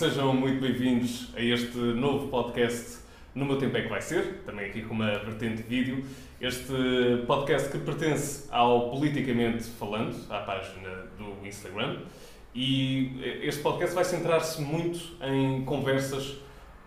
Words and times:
sejam 0.00 0.32
muito 0.32 0.62
bem-vindos 0.62 1.28
a 1.36 1.42
este 1.42 1.76
novo 1.76 2.28
podcast 2.28 3.00
No 3.34 3.44
Meu 3.44 3.58
Tempo 3.58 3.76
é 3.76 3.82
que 3.82 3.88
Vai 3.88 4.00
Ser, 4.00 4.40
também 4.46 4.64
aqui 4.64 4.80
com 4.80 4.94
uma 4.94 5.18
vertente 5.18 5.60
vídeo. 5.62 6.02
Este 6.40 6.72
podcast 7.26 7.68
que 7.68 7.76
pertence 7.76 8.48
ao 8.50 8.88
Politicamente 8.88 9.64
Falando, 9.64 10.16
à 10.30 10.38
página 10.38 10.88
do 11.18 11.46
Instagram. 11.46 11.98
E 12.54 13.20
este 13.42 13.60
podcast 13.60 13.94
vai 13.94 14.02
centrar-se 14.04 14.62
muito 14.62 15.18
em 15.22 15.66
conversas 15.66 16.34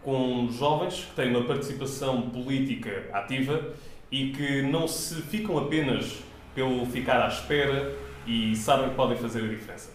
com 0.02 0.50
jovens 0.50 1.06
que 1.06 1.16
têm 1.16 1.30
uma 1.30 1.46
participação 1.46 2.32
política 2.32 3.12
ativa 3.14 3.76
e 4.12 4.32
que 4.32 4.64
não 4.64 4.88
se 4.88 5.22
ficam 5.22 5.60
apenas 5.60 6.18
pelo 6.56 6.84
ficar 6.88 7.22
à 7.24 7.28
espera 7.28 7.96
e 8.26 8.56
sabem 8.56 8.90
que 8.90 8.96
podem 8.96 9.18
fazer 9.20 9.44
a 9.44 9.48
diferença. 9.48 9.92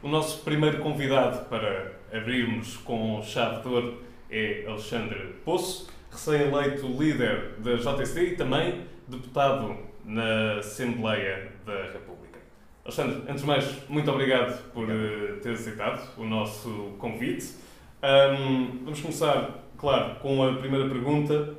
O 0.00 0.08
nosso 0.08 0.44
primeiro 0.44 0.78
convidado 0.78 1.46
para 1.46 1.98
abrirmos 2.12 2.76
com 2.78 3.22
chave 3.22 3.62
de 3.62 3.68
ouro 3.68 4.02
é 4.30 4.64
Alexandre 4.66 5.34
Poço, 5.44 5.88
recém-eleito 6.10 6.86
líder 6.86 7.54
da 7.58 7.74
JST 7.74 8.20
e 8.20 8.36
também 8.36 8.84
deputado 9.08 9.76
na 10.04 10.58
Assembleia 10.58 11.52
da 11.66 11.82
República. 11.92 12.38
Alexandre, 12.84 13.22
antes 13.28 13.42
de 13.42 13.46
mais, 13.46 13.88
muito 13.88 14.10
obrigado 14.10 14.70
por 14.72 14.88
uh, 14.88 15.36
ter 15.42 15.52
aceitado 15.52 16.16
o 16.16 16.24
nosso 16.24 16.94
convite. 16.98 17.54
Um, 18.02 18.84
vamos 18.84 19.00
começar, 19.00 19.64
claro, 19.76 20.14
com 20.20 20.42
a 20.42 20.54
primeira 20.54 20.88
pergunta, 20.88 21.54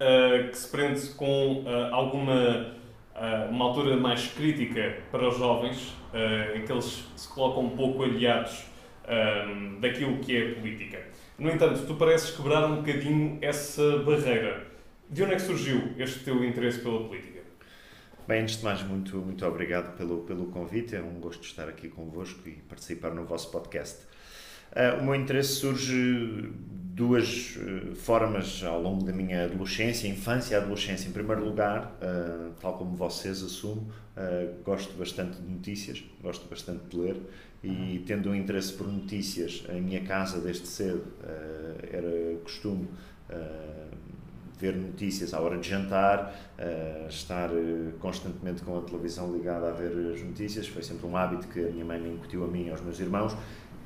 uh, 0.00 0.48
que 0.48 0.56
se 0.56 0.68
prende 0.70 1.08
com 1.10 1.62
uh, 1.62 1.92
alguma 1.92 2.74
uma 3.48 3.66
altura 3.66 3.96
mais 3.96 4.26
crítica 4.26 4.98
para 5.12 5.28
os 5.28 5.38
jovens, 5.38 5.94
em 6.52 6.62
que 6.62 6.72
eles 6.72 7.04
se 7.14 7.28
colocam 7.28 7.66
um 7.66 7.70
pouco 7.70 8.02
aliados 8.02 8.64
daquilo 9.80 10.18
que 10.18 10.36
é 10.36 10.54
política. 10.54 10.98
No 11.38 11.50
entanto, 11.50 11.86
tu 11.86 11.94
pareces 11.96 12.30
quebrar 12.30 12.64
um 12.66 12.76
bocadinho 12.76 13.38
essa 13.42 13.98
barreira. 13.98 14.66
De 15.10 15.22
onde 15.22 15.32
é 15.32 15.36
que 15.36 15.42
surgiu 15.42 15.92
este 15.98 16.20
teu 16.20 16.44
interesse 16.44 16.78
pela 16.78 17.06
política? 17.06 17.40
Bem, 18.26 18.40
antes 18.40 18.56
de 18.56 18.64
mais, 18.64 18.82
muito, 18.82 19.18
muito 19.18 19.44
obrigado 19.44 19.96
pelo, 19.96 20.18
pelo 20.22 20.46
convite. 20.46 20.96
É 20.96 21.02
um 21.02 21.20
gosto 21.20 21.44
estar 21.44 21.68
aqui 21.68 21.88
convosco 21.88 22.48
e 22.48 22.52
participar 22.52 23.10
no 23.10 23.24
vosso 23.26 23.50
podcast. 23.50 23.98
Uh, 24.72 25.00
o 25.00 25.04
meu 25.04 25.14
interesse 25.14 25.56
surge 25.56 26.50
duas 26.94 27.56
uh, 27.56 27.94
formas 27.94 28.64
ao 28.64 28.80
longo 28.80 29.04
da 29.04 29.12
minha 29.12 29.44
adolescência, 29.44 30.08
infância 30.08 30.54
e 30.54 30.56
adolescência. 30.56 31.06
Em 31.06 31.12
primeiro 31.12 31.44
lugar, 31.44 31.98
uh, 32.00 32.54
tal 32.60 32.78
como 32.78 32.96
vocês 32.96 33.42
assumo, 33.42 33.92
gosto 34.64 34.96
bastante 34.96 35.40
de 35.42 35.52
notícias, 35.52 36.04
gosto 36.22 36.48
bastante 36.48 36.84
de 36.88 36.96
ler 36.96 37.16
e 37.64 38.04
tendo 38.06 38.30
um 38.30 38.34
interesse 38.34 38.72
por 38.74 38.86
notícias 38.86 39.64
em 39.70 39.80
minha 39.80 40.02
casa 40.02 40.40
desde 40.40 40.66
cedo, 40.66 41.02
era 41.90 42.36
costume 42.42 42.88
ver 44.58 44.76
notícias 44.76 45.34
à 45.34 45.40
hora 45.40 45.58
de 45.58 45.68
jantar, 45.68 46.32
estar 47.08 47.50
constantemente 47.98 48.62
com 48.62 48.78
a 48.78 48.82
televisão 48.82 49.32
ligada 49.32 49.68
a 49.68 49.72
ver 49.72 50.12
as 50.14 50.22
notícias. 50.22 50.68
Foi 50.68 50.82
sempre 50.82 51.06
um 51.06 51.16
hábito 51.16 51.48
que 51.48 51.60
a 51.60 51.70
minha 51.70 51.84
mãe 51.84 52.00
me 52.00 52.10
incutiu 52.10 52.44
a 52.44 52.46
mim 52.46 52.66
e 52.66 52.70
aos 52.70 52.80
meus 52.80 53.00
irmãos 53.00 53.34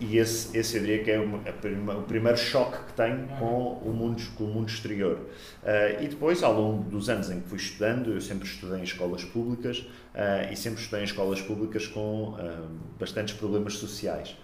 e 0.01 0.17
esse, 0.19 0.57
esse 0.57 0.77
eu 0.77 0.83
diria 0.85 1.03
que 1.03 1.11
é 1.11 1.53
prima, 1.53 1.95
o 1.95 2.03
primeiro 2.03 2.39
choque 2.39 2.79
que 2.87 2.93
tenho 2.93 3.27
com 3.39 3.73
o 3.85 3.93
mundo, 3.93 4.23
com 4.37 4.45
o 4.45 4.47
mundo 4.47 4.69
exterior. 4.69 5.19
Uh, 5.63 6.03
e 6.03 6.09
depois, 6.09 6.43
ao 6.43 6.53
longo 6.53 6.89
dos 6.89 7.09
anos 7.09 7.31
em 7.31 7.41
que 7.41 7.49
fui 7.49 7.59
estudando, 7.59 8.13
eu 8.13 8.21
sempre 8.21 8.47
estudei 8.47 8.79
em 8.79 8.85
escolas 8.85 9.25
públicas 9.25 9.79
uh, 9.79 10.53
e 10.53 10.57
sempre 10.57 10.81
estudei 10.81 11.01
em 11.01 11.05
escolas 11.05 11.41
públicas 11.41 11.89
com 11.89 12.29
uh, 12.29 12.69
bastantes 12.99 13.35
problemas 13.35 13.75
sociais. 13.75 14.37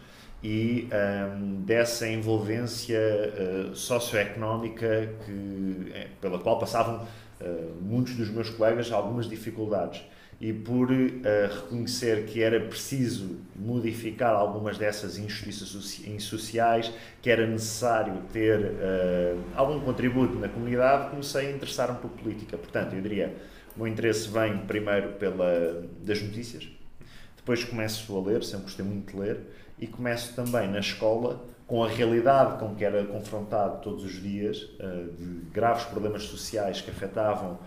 E 0.43 0.89
um, 0.93 1.63
dessa 1.63 2.07
envolvência 2.07 3.01
socioeconómica 3.73 5.11
que, 5.25 5.91
é, 5.95 6.09
pela 6.21 6.39
qual 6.39 6.59
passavam 6.59 7.07
muitos 7.81 8.15
dos 8.15 8.29
meus 8.29 8.51
colegas 8.51 8.93
algumas 8.93 9.27
dificuldades 9.27 10.03
e 10.41 10.53
por 10.53 10.91
uh, 10.91 10.95
reconhecer 11.63 12.27
que 12.27 12.43
era 12.43 12.61
preciso 12.61 13.39
modificar 13.55 14.35
algumas 14.35 14.77
dessas 14.77 15.17
injustiças 15.17 15.69
sociais, 16.19 16.93
que 17.23 17.31
era 17.31 17.47
necessário 17.47 18.15
ter 18.33 18.61
uh, 18.61 19.41
algum 19.55 19.81
contributo 19.81 20.39
na 20.39 20.49
comunidade, 20.49 21.11
comecei 21.11 21.49
a 21.49 21.51
interessar-me 21.51 21.99
por 21.99 22.11
política. 22.11 22.57
Portanto, 22.57 22.95
eu 22.95 23.01
diria, 23.01 23.35
o 23.77 23.79
meu 23.81 23.89
interesse 23.89 24.29
vem 24.29 24.59
primeiro 24.59 25.13
pela 25.13 25.83
das 26.03 26.21
notícias, 26.21 26.69
depois 27.37 27.63
começo 27.65 28.17
a 28.17 28.23
ler, 28.23 28.43
sempre 28.43 28.65
gostei 28.65 28.85
muito 28.85 29.13
de 29.13 29.19
ler, 29.19 29.41
e 29.79 29.87
começo 29.87 30.35
também 30.35 30.69
na 30.69 30.79
escola 30.79 31.45
com 31.67 31.83
a 31.83 31.89
realidade 31.89 32.59
com 32.59 32.75
que 32.75 32.85
era 32.85 33.05
confrontado 33.05 33.81
todos 33.81 34.05
os 34.05 34.21
dias, 34.21 34.63
uh, 34.63 35.13
de 35.17 35.51
graves 35.53 35.85
problemas 35.85 36.25
sociais 36.25 36.81
que 36.81 36.91
afetavam 36.91 37.59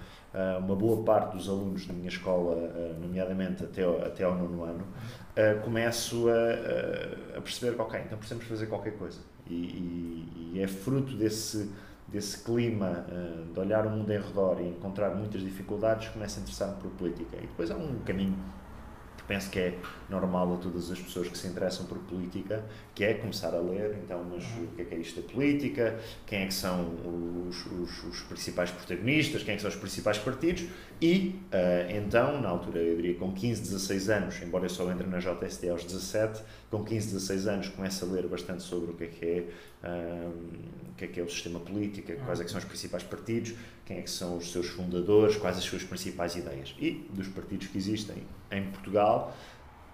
uma 0.59 0.75
boa 0.75 1.03
parte 1.03 1.35
dos 1.35 1.49
alunos 1.49 1.85
da 1.85 1.93
minha 1.93 2.09
escola, 2.09 2.55
uh, 2.55 2.99
nomeadamente 2.99 3.63
até 3.63 3.83
ao, 3.83 4.01
até 4.01 4.23
ao 4.23 4.35
nono 4.35 4.63
ano, 4.63 4.83
uh, 4.83 5.61
começo 5.63 6.27
a, 6.29 7.38
a, 7.38 7.41
perceber 7.41 7.75
que, 7.75 7.81
ok, 7.81 7.99
então 8.05 8.17
precisamos 8.17 8.45
fazer 8.45 8.67
qualquer 8.67 8.97
coisa. 8.97 9.19
E, 9.49 9.53
e, 9.53 10.51
e 10.53 10.61
é 10.61 10.67
fruto 10.67 11.15
desse, 11.15 11.71
desse 12.07 12.43
clima 12.43 13.05
de 13.53 13.59
olhar 13.59 13.85
o 13.85 13.89
mundo 13.89 14.11
em 14.11 14.19
redor 14.19 14.59
e 14.59 14.67
encontrar 14.67 15.15
muitas 15.15 15.41
dificuldades, 15.41 16.09
começo 16.09 16.39
a 16.39 16.41
interessar-me 16.41 16.75
por 16.81 16.91
política. 16.91 17.38
E 17.38 17.41
depois 17.41 17.71
há 17.71 17.75
um 17.75 17.99
caminho 17.99 18.35
penso 19.27 19.49
que 19.49 19.59
é 19.59 19.77
normal 20.09 20.53
a 20.53 20.57
todas 20.57 20.89
as 20.89 20.99
pessoas 20.99 21.27
que 21.27 21.38
se 21.38 21.47
interessam 21.47 21.85
por 21.85 21.97
política, 21.99 22.63
que 22.95 23.03
é 23.03 23.13
começar 23.13 23.53
a 23.53 23.59
ler, 23.59 23.97
então, 24.03 24.23
mas 24.23 24.43
o 24.43 24.67
que 24.75 24.81
é 24.81 24.85
que 24.85 24.95
é 24.95 24.97
isto 24.97 25.21
da 25.21 25.27
política, 25.27 25.99
quem 26.25 26.43
é 26.43 26.47
que 26.47 26.53
são 26.53 26.95
os, 27.47 27.65
os, 27.65 28.03
os 28.05 28.21
principais 28.21 28.71
protagonistas, 28.71 29.43
quem 29.43 29.53
é 29.53 29.55
que 29.55 29.61
são 29.61 29.69
os 29.69 29.75
principais 29.75 30.17
partidos, 30.17 30.65
e 31.01 31.39
uh, 31.51 31.91
então, 31.95 32.41
na 32.41 32.49
altura, 32.49 32.79
eu 32.79 32.95
diria 32.95 33.15
com 33.15 33.31
15, 33.33 33.61
16 33.61 34.09
anos, 34.09 34.41
embora 34.41 34.65
eu 34.65 34.69
só 34.69 34.89
entre 34.91 35.05
na 35.05 35.19
JST 35.19 35.69
aos 35.69 35.83
17, 35.83 36.41
com 36.71 36.83
15, 36.83 37.13
16 37.13 37.47
anos 37.47 37.69
começo 37.69 38.03
a 38.05 38.07
ler 38.07 38.27
bastante 38.27 38.63
sobre 38.63 38.91
o 38.91 38.94
que 38.94 39.03
é 39.03 39.07
que 39.07 39.25
é, 39.25 39.88
um, 39.88 40.91
o 40.91 40.95
que 40.97 41.05
é, 41.05 41.07
que 41.07 41.19
é 41.19 41.23
o 41.23 41.29
sistema 41.29 41.59
político, 41.59 42.11
quais 42.25 42.39
é 42.39 42.44
que 42.44 42.49
são 42.49 42.59
os 42.59 42.65
principais 42.65 43.03
partidos, 43.03 43.53
quem 43.85 43.97
é 43.97 44.01
que 44.01 44.09
são 44.09 44.38
os 44.38 44.51
seus 44.51 44.67
fundadores, 44.67 45.35
quais 45.35 45.57
as 45.57 45.63
suas 45.63 45.83
principais 45.83 46.35
ideias. 46.35 46.75
E 46.79 47.07
dos 47.11 47.27
partidos 47.27 47.67
que 47.67 47.77
existem 47.77 48.23
em 48.52 48.63
Portugal, 48.63 49.35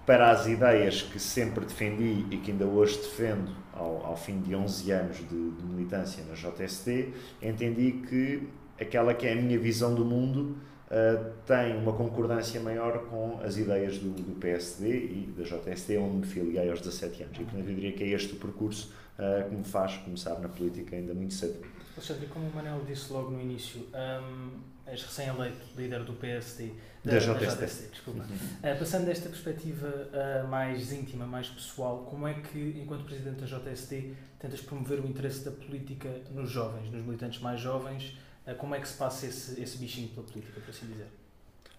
para 0.05 0.31
as 0.31 0.47
ideias 0.47 1.01
que 1.01 1.19
sempre 1.19 1.65
defendi 1.65 2.25
e 2.29 2.37
que 2.37 2.51
ainda 2.51 2.65
hoje 2.65 2.97
defendo 2.97 3.51
ao, 3.73 4.05
ao 4.05 4.17
fim 4.17 4.41
de 4.41 4.53
11 4.53 4.91
anos 4.91 5.17
de, 5.17 5.51
de 5.51 5.63
militância 5.63 6.23
na 6.25 6.33
JST, 6.33 7.13
entendi 7.41 8.03
que 8.07 8.47
aquela 8.79 9.13
que 9.13 9.25
é 9.25 9.33
a 9.33 9.35
minha 9.35 9.57
visão 9.57 9.95
do 9.95 10.03
mundo 10.03 10.57
uh, 10.87 11.31
tem 11.45 11.77
uma 11.77 11.93
concordância 11.93 12.59
maior 12.59 13.05
com 13.05 13.39
as 13.43 13.57
ideias 13.57 13.97
do, 13.97 14.09
do, 14.09 14.35
PSD 14.35 14.89
e 14.89 15.33
da 15.37 15.43
JST, 15.43 15.97
onde 15.97 16.17
me 16.17 16.25
filiei 16.25 16.69
aos 16.69 16.81
17 16.81 17.23
anos. 17.23 17.37
E, 17.37 17.43
portanto, 17.43 17.69
eu 17.69 17.75
diria 17.75 17.93
que 17.93 18.03
é 18.03 18.07
este 18.07 18.33
o 18.33 18.35
percurso 18.35 18.93
uh, 19.19 19.49
que 19.49 19.55
me 19.55 19.63
faz 19.63 19.97
começar 19.97 20.39
na 20.39 20.49
política 20.49 20.95
ainda 20.95 21.13
muito 21.13 21.33
cedo. 21.33 21.65
Alexandre, 21.95 22.27
como 22.27 22.47
o 22.47 22.53
Manel 22.55 22.81
disse 22.87 23.13
logo 23.13 23.31
no 23.31 23.39
início, 23.39 23.81
um, 23.93 24.59
és 24.85 25.01
recém-eleito 25.03 25.61
líder 25.77 26.03
do 26.03 26.13
PSD, 26.13 26.71
da, 27.03 27.11
da 27.13 27.17
JST. 27.19 27.33
Da 27.33 27.65
JST 27.65 27.89
desculpa. 27.91 28.23
Uhum. 28.23 28.73
Uh, 28.73 28.79
passando 28.79 29.05
desta 29.05 29.29
perspectiva 29.29 29.87
uh, 29.87 30.47
mais 30.47 30.91
íntima, 30.91 31.25
mais 31.25 31.47
pessoal, 31.47 31.99
como 32.09 32.27
é 32.27 32.33
que, 32.33 32.81
enquanto 32.81 33.05
presidente 33.05 33.41
da 33.41 33.45
JST, 33.45 34.13
tentas 34.39 34.61
promover 34.61 34.99
o 34.99 35.07
interesse 35.07 35.45
da 35.45 35.51
política 35.51 36.09
nos 36.31 36.49
jovens, 36.49 36.91
nos 36.91 37.03
militantes 37.03 37.39
mais 37.39 37.61
jovens, 37.61 38.17
eh, 38.45 38.53
como 38.53 38.75
é 38.75 38.79
que 38.79 38.87
se 38.87 38.97
passa 38.97 39.25
esse, 39.25 39.61
esse 39.61 39.77
bichinho 39.77 40.09
pela 40.09 40.25
política, 40.25 40.59
por 40.59 40.69
assim 40.69 40.87
dizer? 40.87 41.07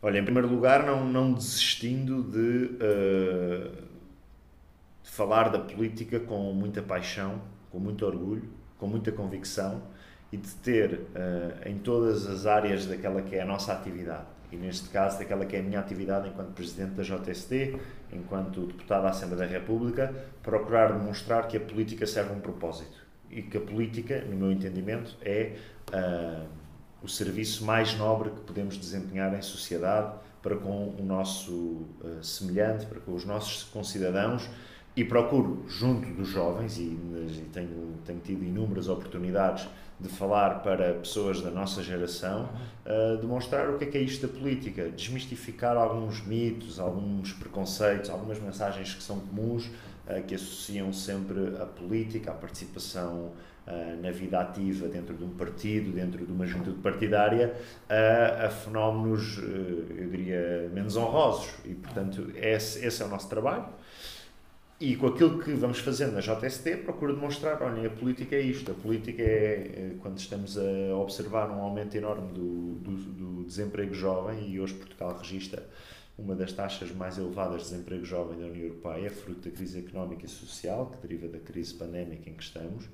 Olha, 0.00 0.18
em 0.18 0.24
primeiro 0.24 0.48
lugar, 0.48 0.84
não, 0.84 1.06
não 1.06 1.32
desistindo 1.32 2.22
de, 2.22 2.74
uh, 2.76 3.82
de 3.92 3.93
falar 5.14 5.48
da 5.48 5.60
política 5.60 6.18
com 6.18 6.52
muita 6.52 6.82
paixão, 6.82 7.40
com 7.70 7.78
muito 7.78 8.04
orgulho, 8.04 8.50
com 8.76 8.88
muita 8.88 9.12
convicção 9.12 9.80
e 10.32 10.36
de 10.36 10.50
ter 10.56 10.92
uh, 10.92 11.68
em 11.68 11.78
todas 11.78 12.26
as 12.26 12.46
áreas 12.46 12.84
daquela 12.86 13.22
que 13.22 13.36
é 13.36 13.42
a 13.42 13.44
nossa 13.44 13.72
atividade, 13.72 14.26
e 14.50 14.56
neste 14.56 14.88
caso 14.88 15.20
daquela 15.20 15.46
que 15.46 15.54
é 15.54 15.60
a 15.60 15.62
minha 15.62 15.78
atividade 15.78 16.28
enquanto 16.28 16.52
Presidente 16.52 16.94
da 16.94 17.04
JST, 17.04 17.78
enquanto 18.12 18.66
Deputado 18.66 19.04
da 19.04 19.10
Assembleia 19.10 19.46
da 19.46 19.52
República, 19.58 20.12
procurar 20.42 20.92
demonstrar 20.92 21.46
que 21.46 21.56
a 21.56 21.60
política 21.60 22.08
serve 22.08 22.32
a 22.32 22.36
um 22.36 22.40
propósito 22.40 22.98
e 23.30 23.40
que 23.40 23.56
a 23.56 23.60
política, 23.60 24.20
no 24.22 24.34
meu 24.36 24.50
entendimento, 24.50 25.16
é 25.22 25.54
uh, 25.92 26.44
o 27.00 27.08
serviço 27.08 27.64
mais 27.64 27.96
nobre 27.96 28.30
que 28.30 28.40
podemos 28.40 28.76
desempenhar 28.76 29.32
em 29.32 29.42
sociedade 29.42 30.12
para 30.42 30.56
com 30.56 30.88
o 30.88 31.04
nosso 31.04 31.52
uh, 31.52 32.20
semelhante, 32.20 32.84
para 32.86 32.98
com 32.98 33.14
os 33.14 33.24
nossos 33.24 33.62
concidadãos 33.62 34.50
e 34.96 35.04
procuro, 35.04 35.64
junto 35.68 36.08
dos 36.10 36.28
jovens, 36.28 36.78
e, 36.78 36.82
e 36.82 37.48
tenho, 37.52 37.94
tenho 38.04 38.20
tido 38.20 38.44
inúmeras 38.44 38.88
oportunidades 38.88 39.68
de 39.98 40.08
falar 40.08 40.62
para 40.62 40.94
pessoas 40.94 41.40
da 41.40 41.50
nossa 41.50 41.82
geração, 41.82 42.48
uh, 42.84 43.16
demonstrar 43.18 43.70
o 43.70 43.78
que 43.78 43.84
é 43.84 43.86
que 43.86 43.98
é 43.98 44.00
isto 44.00 44.26
da 44.26 44.32
política, 44.32 44.90
desmistificar 44.90 45.76
alguns 45.76 46.24
mitos, 46.24 46.78
alguns 46.78 47.32
preconceitos, 47.32 48.10
algumas 48.10 48.38
mensagens 48.40 48.94
que 48.94 49.02
são 49.02 49.18
comuns, 49.20 49.66
uh, 49.66 50.22
que 50.26 50.34
associam 50.34 50.92
sempre 50.92 51.56
a 51.60 51.66
política, 51.66 52.32
a 52.32 52.34
participação 52.34 53.32
uh, 53.66 54.02
na 54.02 54.10
vida 54.10 54.40
ativa 54.40 54.88
dentro 54.88 55.14
de 55.16 55.24
um 55.24 55.30
partido, 55.30 55.92
dentro 55.92 56.26
de 56.26 56.30
uma 56.30 56.46
juventude 56.46 56.78
partidária, 56.78 57.54
a 58.44 58.50
fenómenos, 58.50 59.38
eu 59.38 60.08
diria, 60.10 60.70
menos 60.72 60.96
honrosos. 60.96 61.50
E, 61.64 61.74
portanto, 61.74 62.30
esse, 62.34 62.84
esse 62.84 63.02
é 63.02 63.06
o 63.06 63.08
nosso 63.08 63.28
trabalho. 63.28 63.66
E 64.80 64.96
com 64.96 65.06
aquilo 65.06 65.38
que 65.38 65.52
vamos 65.52 65.78
fazendo 65.78 66.14
na 66.14 66.20
JST, 66.20 66.78
procuro 66.78 67.14
demonstrar, 67.14 67.62
olha, 67.62 67.86
a 67.86 67.90
política 67.90 68.34
é 68.34 68.40
isto, 68.40 68.72
a 68.72 68.74
política 68.74 69.22
é, 69.22 69.92
é 69.92 69.96
quando 70.00 70.18
estamos 70.18 70.58
a 70.58 70.96
observar 70.96 71.48
um 71.48 71.60
aumento 71.60 71.96
enorme 71.96 72.32
do, 72.32 72.74
do, 72.80 72.96
do, 72.96 73.44
desemprego 73.44 73.94
jovem, 73.94 74.50
e 74.50 74.58
hoje 74.58 74.74
Portugal 74.74 75.16
registra 75.16 75.64
uma 76.18 76.34
das 76.34 76.52
taxas 76.52 76.90
mais 76.90 77.18
elevadas 77.18 77.62
de 77.62 77.70
desemprego 77.70 78.04
jovem 78.04 78.38
da 78.38 78.46
União 78.46 78.64
Europeia, 78.64 79.10
fruto 79.10 79.48
da 79.48 79.54
crise 79.54 79.78
económica 79.78 80.26
e 80.26 80.28
social, 80.28 80.86
que 80.86 81.06
deriva 81.06 81.28
da 81.28 81.38
crise 81.38 81.74
pandémica 81.74 82.28
em 82.28 82.34
que 82.34 82.42
estamos, 82.42 82.84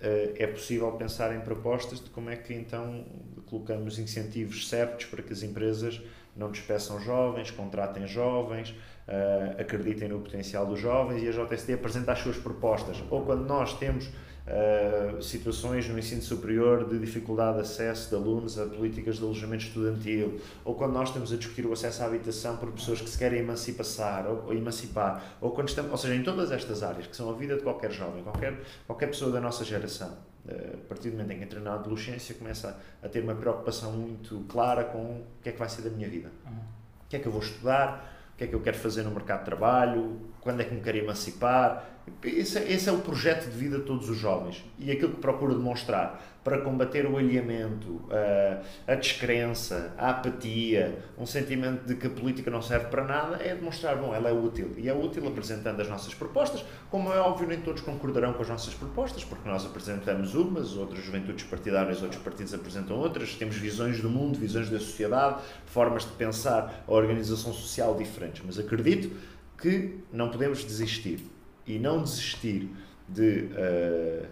eh, 0.00 0.34
é 0.36 0.46
possível 0.46 0.92
pensar 0.92 1.34
em 1.34 1.40
propostas 1.40 2.02
de 2.02 2.10
como 2.10 2.30
é 2.30 2.36
que 2.36 2.54
então 2.54 3.04
colocamos 3.46 3.98
incentivos 3.98 4.68
certos 4.68 5.06
para 5.06 5.22
que 5.22 5.32
as 5.32 5.42
empresas 5.42 6.00
não 6.36 6.50
despeçam 6.50 7.00
jovens, 7.00 7.50
contratem 7.50 8.06
jovens, 8.06 8.74
uh, 9.08 9.60
acreditem 9.60 10.08
no 10.08 10.20
potencial 10.20 10.66
dos 10.66 10.80
jovens 10.80 11.22
e 11.22 11.28
a 11.28 11.32
JST 11.32 11.72
apresenta 11.72 12.12
as 12.12 12.18
suas 12.18 12.36
propostas. 12.36 13.02
Ou 13.10 13.24
quando 13.24 13.44
nós 13.46 13.78
temos 13.78 14.06
uh, 14.06 15.22
situações 15.22 15.88
no 15.88 15.98
ensino 15.98 16.22
superior 16.22 16.88
de 16.88 16.98
dificuldade 16.98 17.56
de 17.56 17.62
acesso 17.62 18.10
de 18.10 18.16
alunos 18.16 18.58
a 18.58 18.66
políticas 18.66 19.16
de 19.16 19.24
alojamento 19.24 19.64
estudantil, 19.64 20.40
ou 20.64 20.74
quando 20.74 20.92
nós 20.92 21.08
estamos 21.08 21.32
a 21.32 21.36
discutir 21.36 21.66
o 21.66 21.72
acesso 21.72 22.02
à 22.02 22.06
habitação 22.06 22.56
por 22.56 22.70
pessoas 22.72 23.00
que 23.00 23.08
se 23.08 23.18
querem 23.18 23.40
emancipar, 23.40 24.26
ou, 24.26 24.46
ou 24.46 24.54
emancipar, 24.54 25.36
ou 25.40 25.50
quando 25.50 25.68
estamos, 25.68 25.90
ou 25.90 25.98
seja, 25.98 26.14
em 26.14 26.22
todas 26.22 26.50
estas 26.50 26.82
áreas 26.82 27.06
que 27.06 27.16
são 27.16 27.30
a 27.30 27.32
vida 27.32 27.56
de 27.56 27.62
qualquer 27.62 27.90
jovem, 27.90 28.22
qualquer, 28.22 28.60
qualquer 28.86 29.06
pessoa 29.06 29.30
da 29.30 29.40
nossa 29.40 29.64
geração. 29.64 30.16
Eh, 30.48 30.74
a 30.74 30.88
partir 30.88 31.10
do 31.10 31.16
momento 31.16 31.32
em 31.32 31.38
que 31.38 31.44
entra 31.44 31.60
na 31.60 31.74
adolescência, 31.74 32.34
começa 32.34 32.78
a, 33.02 33.08
ter 33.08 33.20
uma 33.20 33.34
preocupação 33.34 33.92
muito 33.92 34.44
clara 34.48 34.84
com 34.84 34.98
o 34.98 35.24
que 35.42 35.48
é 35.48 35.52
que 35.52 35.58
vai 35.58 35.68
ser 35.68 35.82
da 35.82 35.90
minha 35.90 36.08
vida. 36.08 36.30
Uhum. 36.46 36.52
O 36.52 37.08
que 37.08 37.16
é 37.16 37.18
que 37.18 37.26
eu 37.26 37.32
vou 37.32 37.40
estudar, 37.40 38.15
o 38.36 38.38
que 38.38 38.44
é 38.44 38.46
que 38.46 38.54
eu 38.54 38.60
quero 38.60 38.76
fazer 38.76 39.02
no 39.02 39.10
mercado 39.10 39.38
de 39.38 39.44
trabalho, 39.46 40.20
quando 40.46 40.60
é 40.60 40.64
que 40.64 40.72
me 40.72 40.80
quero 40.80 40.98
emancipar. 40.98 41.84
Esse, 42.22 42.58
é, 42.58 42.72
esse 42.72 42.88
é 42.88 42.92
o 42.92 42.98
projeto 42.98 43.50
de 43.50 43.56
vida 43.56 43.78
de 43.78 43.82
todos 43.82 44.08
os 44.08 44.16
jovens 44.16 44.64
e 44.78 44.92
aquilo 44.92 45.14
que 45.14 45.20
procuro 45.20 45.56
demonstrar 45.56 46.22
para 46.44 46.58
combater 46.60 47.04
o 47.04 47.16
alheamento, 47.16 48.00
a, 48.08 48.92
a 48.92 48.94
descrença, 48.94 49.92
a 49.98 50.10
apatia, 50.10 51.00
um 51.18 51.26
sentimento 51.26 51.84
de 51.84 51.96
que 51.96 52.06
a 52.06 52.10
política 52.10 52.48
não 52.48 52.62
serve 52.62 52.86
para 52.86 53.04
nada, 53.04 53.42
é 53.42 53.52
demonstrar, 53.52 53.96
bom, 53.96 54.14
ela 54.14 54.28
é 54.28 54.32
útil. 54.32 54.72
E 54.76 54.88
é 54.88 54.94
útil 54.94 55.26
apresentando 55.26 55.80
as 55.80 55.88
nossas 55.88 56.14
propostas, 56.14 56.64
como 56.88 57.12
é 57.12 57.18
óbvio, 57.18 57.48
nem 57.48 57.60
todos 57.60 57.82
concordarão 57.82 58.32
com 58.32 58.42
as 58.42 58.48
nossas 58.48 58.72
propostas, 58.72 59.24
porque 59.24 59.48
nós 59.48 59.66
apresentamos 59.66 60.36
umas, 60.36 60.76
outras 60.76 61.04
juventudes 61.04 61.42
partidárias, 61.42 62.00
outros 62.00 62.22
partidos 62.22 62.54
apresentam 62.54 62.96
outras, 62.96 63.34
temos 63.34 63.56
visões 63.56 64.00
do 64.00 64.08
mundo, 64.08 64.38
visões 64.38 64.70
da 64.70 64.78
sociedade, 64.78 65.42
formas 65.64 66.04
de 66.04 66.12
pensar 66.12 66.84
a 66.86 66.92
organização 66.92 67.52
social 67.52 67.96
diferentes. 67.96 68.44
Mas 68.46 68.56
acredito 68.56 69.10
que 69.58 69.98
não 70.12 70.30
podemos 70.30 70.64
desistir. 70.64 71.20
E 71.66 71.78
não 71.78 72.02
desistir 72.02 72.70
de. 73.08 73.48
Uh, 73.52 74.26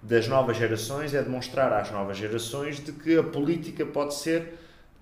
das 0.00 0.28
novas 0.28 0.56
gerações 0.56 1.12
é 1.12 1.20
demonstrar 1.22 1.72
às 1.72 1.90
novas 1.90 2.16
gerações 2.16 2.78
de 2.78 2.92
que 2.92 3.18
a 3.18 3.22
política 3.22 3.84
pode 3.84 4.14
ser 4.14 4.54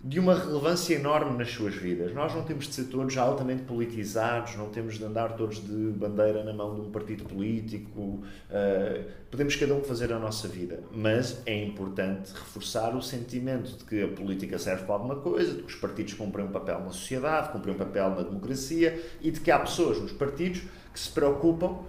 de 0.08 0.20
uma 0.20 0.34
relevância 0.34 0.94
enorme 0.94 1.36
nas 1.36 1.50
suas 1.50 1.74
vidas. 1.74 2.14
Nós 2.14 2.32
não 2.32 2.44
temos 2.44 2.68
de 2.68 2.74
ser 2.74 2.84
todos 2.84 3.16
altamente 3.16 3.64
politizados, 3.64 4.54
não 4.54 4.68
temos 4.68 4.98
de 4.98 5.04
andar 5.04 5.32
todos 5.32 5.56
de 5.56 5.90
bandeira 5.90 6.44
na 6.44 6.52
mão 6.52 6.76
de 6.76 6.80
um 6.80 6.92
partido 6.92 7.24
político. 7.24 8.00
Uh, 8.00 9.04
podemos 9.28 9.56
cada 9.56 9.74
um 9.74 9.82
fazer 9.82 10.12
a 10.12 10.18
nossa 10.18 10.46
vida, 10.46 10.80
mas 10.92 11.42
é 11.44 11.64
importante 11.64 12.32
reforçar 12.32 12.94
o 12.94 13.02
sentimento 13.02 13.78
de 13.78 13.84
que 13.84 14.00
a 14.04 14.06
política 14.06 14.60
serve 14.60 14.84
para 14.84 14.94
alguma 14.94 15.16
coisa, 15.16 15.54
de 15.54 15.62
que 15.64 15.72
os 15.72 15.74
partidos 15.74 16.14
cumprem 16.14 16.46
um 16.46 16.52
papel 16.52 16.78
na 16.78 16.90
sociedade, 16.90 17.50
cumprem 17.50 17.74
um 17.74 17.78
papel 17.78 18.10
na 18.10 18.22
democracia 18.22 19.04
e 19.20 19.32
de 19.32 19.40
que 19.40 19.50
há 19.50 19.58
pessoas 19.58 20.00
nos 20.00 20.12
partidos 20.12 20.62
que 20.92 21.00
se 21.00 21.10
preocupam 21.10 21.80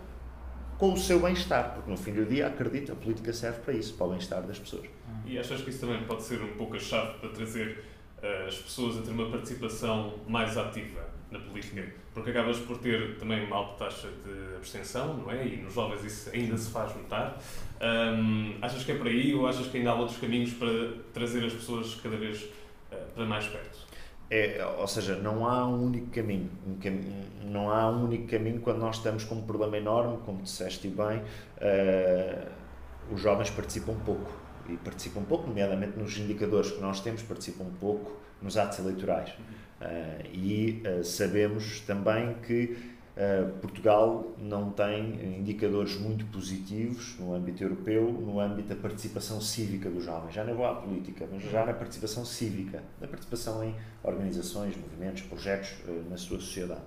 com 0.80 0.94
o 0.94 0.98
seu 0.98 1.20
bem-estar, 1.20 1.76
porque 1.76 1.90
no 1.90 1.98
fim 1.98 2.14
do 2.14 2.26
dia, 2.26 2.48
acredito, 2.48 2.92
a 2.92 2.96
política 2.96 3.32
serve 3.32 3.60
para 3.60 3.74
isso, 3.74 3.94
para 3.94 4.08
o 4.08 4.10
bem-estar 4.10 4.42
das 4.42 4.58
pessoas. 4.58 4.88
E 5.26 5.38
achas 5.38 5.62
que 5.62 5.70
isso 5.70 5.82
também 5.82 6.04
pode 6.06 6.24
ser 6.24 6.42
um 6.42 6.56
pouco 6.56 6.76
a 6.76 6.80
chave 6.80 7.20
para 7.20 7.30
trazer 7.30 7.84
as 8.48 8.56
pessoas 8.56 8.98
a 8.98 9.02
ter 9.02 9.12
uma 9.12 9.30
participação 9.30 10.14
mais 10.28 10.58
ativa 10.58 11.08
na 11.32 11.40
política? 11.40 11.84
Porque 12.14 12.32
acabas 12.32 12.58
por 12.60 12.78
ter 12.80 13.18
também 13.18 13.46
uma 13.46 13.58
alta 13.58 13.86
taxa 13.86 14.08
de 14.08 14.56
abstenção, 14.56 15.16
não 15.18 15.32
é? 15.32 15.46
E 15.46 15.58
nos 15.58 15.74
jovens 15.74 16.04
isso 16.04 16.30
ainda 16.34 16.58
se 16.58 16.72
faz 16.72 16.96
notar. 16.96 17.38
Um, 17.80 18.56
achas 18.62 18.84
que 18.84 18.92
é 18.92 18.96
por 18.96 19.08
aí 19.08 19.36
ou 19.36 19.48
achas 19.48 19.68
que 19.68 19.78
ainda 19.78 19.92
há 19.92 19.96
outros 19.96 20.18
caminhos 20.18 20.54
para 20.54 20.94
trazer 21.14 21.46
as 21.46 21.54
pessoas 21.54 21.96
cada 21.96 22.18
vez 22.18 22.44
uh, 22.92 22.96
para 23.14 23.26
mais 23.26 23.46
perto? 23.46 23.88
É, 24.30 24.66
ou 24.78 24.88
seja, 24.88 25.16
não 25.16 25.48
há 25.48 25.66
um 25.66 25.86
único 25.86 26.08
caminho, 26.08 26.50
um 26.66 26.76
caminho, 26.76 27.24
não 27.46 27.72
há 27.72 27.90
um 27.90 28.06
único 28.06 28.28
caminho 28.28 28.60
quando 28.60 28.80
nós 28.80 28.98
estamos 28.98 29.24
com 29.24 29.36
um 29.36 29.44
problema 29.44 29.78
enorme, 29.78 30.18
como 30.26 30.42
disseste 30.42 30.90
bem, 30.90 31.20
uh, 31.20 32.52
os 33.10 33.22
jovens 33.22 33.50
participam 33.50 33.96
pouco 34.06 34.47
e 34.70 34.78
participam 34.78 35.24
pouco, 35.24 35.48
nomeadamente 35.48 35.98
nos 35.98 36.18
indicadores 36.18 36.72
que 36.72 36.82
nós 36.82 37.02
temos, 37.02 37.22
participam 37.24 37.66
pouco 37.80 38.18
nos 38.42 38.58
atos 38.58 38.80
eleitorais. 38.80 39.30
Uh, 39.30 40.28
e 40.34 40.84
uh, 40.86 41.04
sabemos 41.04 41.82
também 41.82 42.36
que 42.46 42.98
Uh, 43.18 43.50
Portugal 43.62 44.36
não 44.38 44.70
tem 44.70 45.40
indicadores 45.40 45.96
muito 45.98 46.24
positivos 46.28 47.18
no 47.18 47.34
âmbito 47.34 47.64
europeu, 47.64 48.12
no 48.12 48.40
âmbito 48.40 48.70
da 48.70 48.76
participação 48.76 49.42
cívica 49.42 49.90
dos 49.90 50.06
jovens. 50.06 50.36
Já 50.36 50.44
não 50.44 50.54
vou 50.54 50.68
à 50.68 50.76
política, 50.76 51.28
mas 51.32 51.42
já 51.50 51.66
na 51.66 51.74
participação 51.74 52.24
cívica, 52.24 52.84
na 53.02 53.08
participação 53.08 53.64
em 53.64 53.74
organizações, 54.04 54.78
movimentos, 54.78 55.24
projetos 55.24 55.74
na 56.08 56.16
sua 56.16 56.40
sociedade. 56.40 56.82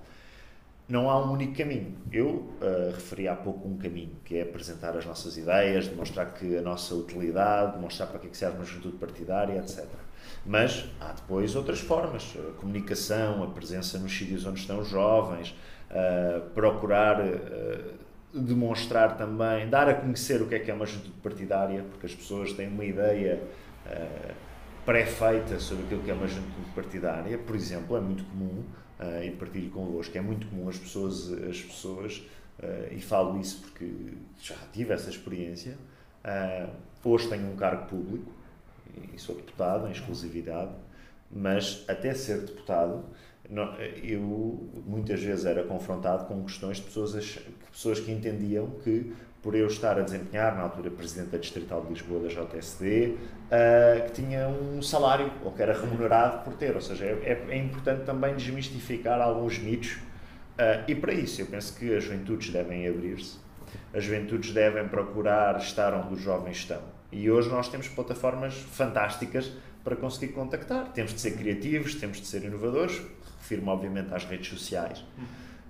Não 0.87 1.09
há 1.09 1.25
um 1.25 1.31
único 1.31 1.55
caminho. 1.55 1.95
Eu 2.11 2.27
uh, 2.27 2.91
referi 2.93 3.27
há 3.27 3.35
pouco 3.35 3.67
um 3.67 3.77
caminho, 3.77 4.15
que 4.25 4.37
é 4.37 4.41
apresentar 4.41 4.97
as 4.97 5.05
nossas 5.05 5.37
ideias, 5.37 5.87
demonstrar 5.87 6.33
que 6.33 6.57
a 6.57 6.61
nossa 6.61 6.93
utilidade, 6.95 7.73
demonstrar 7.73 8.09
para 8.09 8.19
que, 8.19 8.27
é 8.27 8.29
que 8.29 8.37
serve 8.37 8.57
uma 8.57 8.65
juventude 8.65 8.97
partidária, 8.97 9.57
etc. 9.57 9.85
Mas 10.45 10.85
há 10.99 11.13
depois 11.13 11.55
outras 11.55 11.79
formas, 11.79 12.35
a 12.37 12.59
comunicação, 12.59 13.43
a 13.43 13.47
presença 13.47 13.97
nos 13.97 14.15
sítios 14.17 14.45
onde 14.45 14.59
estão 14.59 14.79
os 14.79 14.89
jovens, 14.89 15.55
uh, 15.89 16.41
procurar 16.49 17.21
uh, 17.21 18.01
demonstrar 18.33 19.17
também, 19.17 19.69
dar 19.69 19.89
a 19.89 19.93
conhecer 19.93 20.41
o 20.41 20.47
que 20.47 20.55
é 20.55 20.59
que 20.59 20.71
é 20.71 20.73
uma 20.73 20.85
juventude 20.85 21.15
partidária, 21.21 21.83
porque 21.89 22.05
as 22.05 22.15
pessoas 22.15 22.53
têm 22.53 22.67
uma 22.67 22.85
ideia 22.85 23.41
uh, 23.85 24.50
pré-feita 24.85 25.59
sobre 25.59 25.85
aquilo 25.85 26.01
que 26.03 26.11
é 26.11 26.13
uma 26.13 26.27
juventude 26.27 26.69
partidária. 26.73 27.37
Por 27.37 27.55
exemplo, 27.55 27.97
é 27.97 27.99
muito 27.99 28.23
comum, 28.25 28.63
uh, 28.99 29.23
e 29.23 29.31
partilho 29.31 29.69
convosco, 29.69 30.17
é 30.17 30.21
muito 30.21 30.47
comum 30.47 30.69
as 30.69 30.77
pessoas, 30.77 31.31
as 31.31 31.61
pessoas 31.61 32.23
e 32.91 33.01
falo 33.01 33.39
isso 33.39 33.59
porque 33.61 33.91
já 34.39 34.55
tive 34.71 34.93
essa 34.93 35.09
experiência, 35.09 35.75
hoje 37.03 37.27
tenho 37.27 37.51
um 37.51 37.55
cargo 37.55 37.87
público, 37.87 38.31
e 39.11 39.17
sou 39.17 39.35
deputado 39.35 39.87
em 39.87 39.91
exclusividade, 39.91 40.71
mas 41.31 41.83
até 41.87 42.13
ser 42.13 42.41
deputado 42.41 43.03
eu 44.03 44.69
muitas 44.85 45.21
vezes 45.21 45.45
era 45.45 45.63
confrontado 45.63 46.25
com 46.25 46.43
questões 46.43 46.77
de 46.77 46.83
pessoas, 46.83 47.39
pessoas 47.71 47.99
que 47.99 48.11
entendiam 48.11 48.69
que 48.83 49.11
por 49.41 49.55
eu 49.55 49.65
estar 49.67 49.97
a 49.97 50.01
desempenhar, 50.01 50.55
na 50.55 50.63
altura 50.63 50.91
Presidente 50.91 51.29
da 51.29 51.37
Distrital 51.37 51.81
de 51.81 51.89
Lisboa 51.93 52.21
da 52.21 52.27
JSD, 52.27 53.15
uh, 53.15 54.05
que 54.05 54.11
tinha 54.21 54.47
um 54.47 54.81
salário, 54.81 55.31
ou 55.43 55.51
que 55.51 55.61
era 55.61 55.73
remunerado 55.73 56.43
por 56.43 56.53
ter. 56.53 56.75
Ou 56.75 56.81
seja, 56.81 57.05
é, 57.05 57.45
é 57.49 57.57
importante 57.57 58.05
também 58.05 58.35
desmistificar 58.35 59.19
alguns 59.19 59.57
mitos. 59.57 59.93
Uh, 59.93 60.83
e 60.87 60.93
para 60.93 61.13
isso, 61.13 61.41
eu 61.41 61.47
penso 61.47 61.75
que 61.77 61.95
as 61.95 62.03
juventudes 62.03 62.51
devem 62.51 62.87
abrir-se, 62.87 63.37
as 63.93 64.03
juventudes 64.03 64.51
devem 64.53 64.87
procurar 64.87 65.57
estar 65.57 65.93
onde 65.93 66.13
os 66.13 66.21
jovens 66.21 66.57
estão. 66.57 66.81
E 67.11 67.29
hoje 67.29 67.49
nós 67.49 67.67
temos 67.67 67.87
plataformas 67.87 68.53
fantásticas 68.53 69.51
para 69.83 69.95
conseguir 69.95 70.33
contactar. 70.33 70.91
Temos 70.93 71.13
de 71.13 71.19
ser 71.19 71.31
criativos, 71.31 71.95
temos 71.95 72.21
de 72.21 72.27
ser 72.27 72.43
inovadores, 72.43 73.01
refiro-me 73.39 73.69
obviamente 73.69 74.13
às 74.13 74.23
redes 74.23 74.47
sociais. 74.47 75.03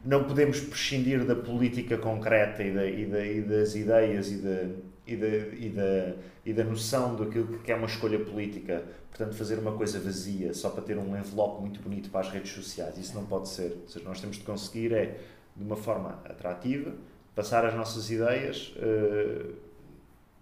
Não 0.04 0.24
podemos 0.24 0.60
prescindir 0.60 1.24
da 1.26 1.36
política 1.36 1.98
concreta 1.98 2.64
e, 2.64 2.74
da, 2.74 2.86
e, 2.86 3.06
da, 3.06 3.26
e 3.26 3.42
das 3.42 3.76
ideias 3.76 4.32
e 4.32 4.38
da, 4.38 4.68
e, 5.06 5.16
da, 5.16 5.28
e, 5.28 5.70
da, 5.70 6.16
e 6.46 6.54
da 6.54 6.64
noção 6.64 7.16
daquilo 7.16 7.60
que 7.60 7.72
é 7.72 7.76
uma 7.76 7.88
escolha 7.88 8.20
política. 8.20 8.84
Portanto, 9.10 9.36
fazer 9.36 9.60
uma 9.60 9.74
coisa 9.74 10.00
vazia 10.00 10.54
só 10.54 10.70
para 10.70 10.82
ter 10.84 10.98
um 10.98 11.18
envelope 11.18 11.62
muito 11.62 11.82
bonito 11.82 12.10
para 12.10 12.22
as 12.22 12.30
redes 12.30 12.52
sociais, 12.52 12.98
isso 12.98 13.14
não 13.14 13.26
pode 13.26 13.50
ser. 13.50 13.78
Ou 13.84 13.90
seja, 13.90 14.06
nós 14.06 14.20
temos 14.20 14.38
de 14.38 14.44
conseguir 14.44 14.94
é, 14.94 15.20
de 15.56 15.64
uma 15.64 15.76
forma 15.76 16.20
atrativa, 16.26 16.94
passar 17.36 17.66
as 17.66 17.76
nossas 17.76 18.10
ideias 18.10 18.74
uh, 18.78 19.54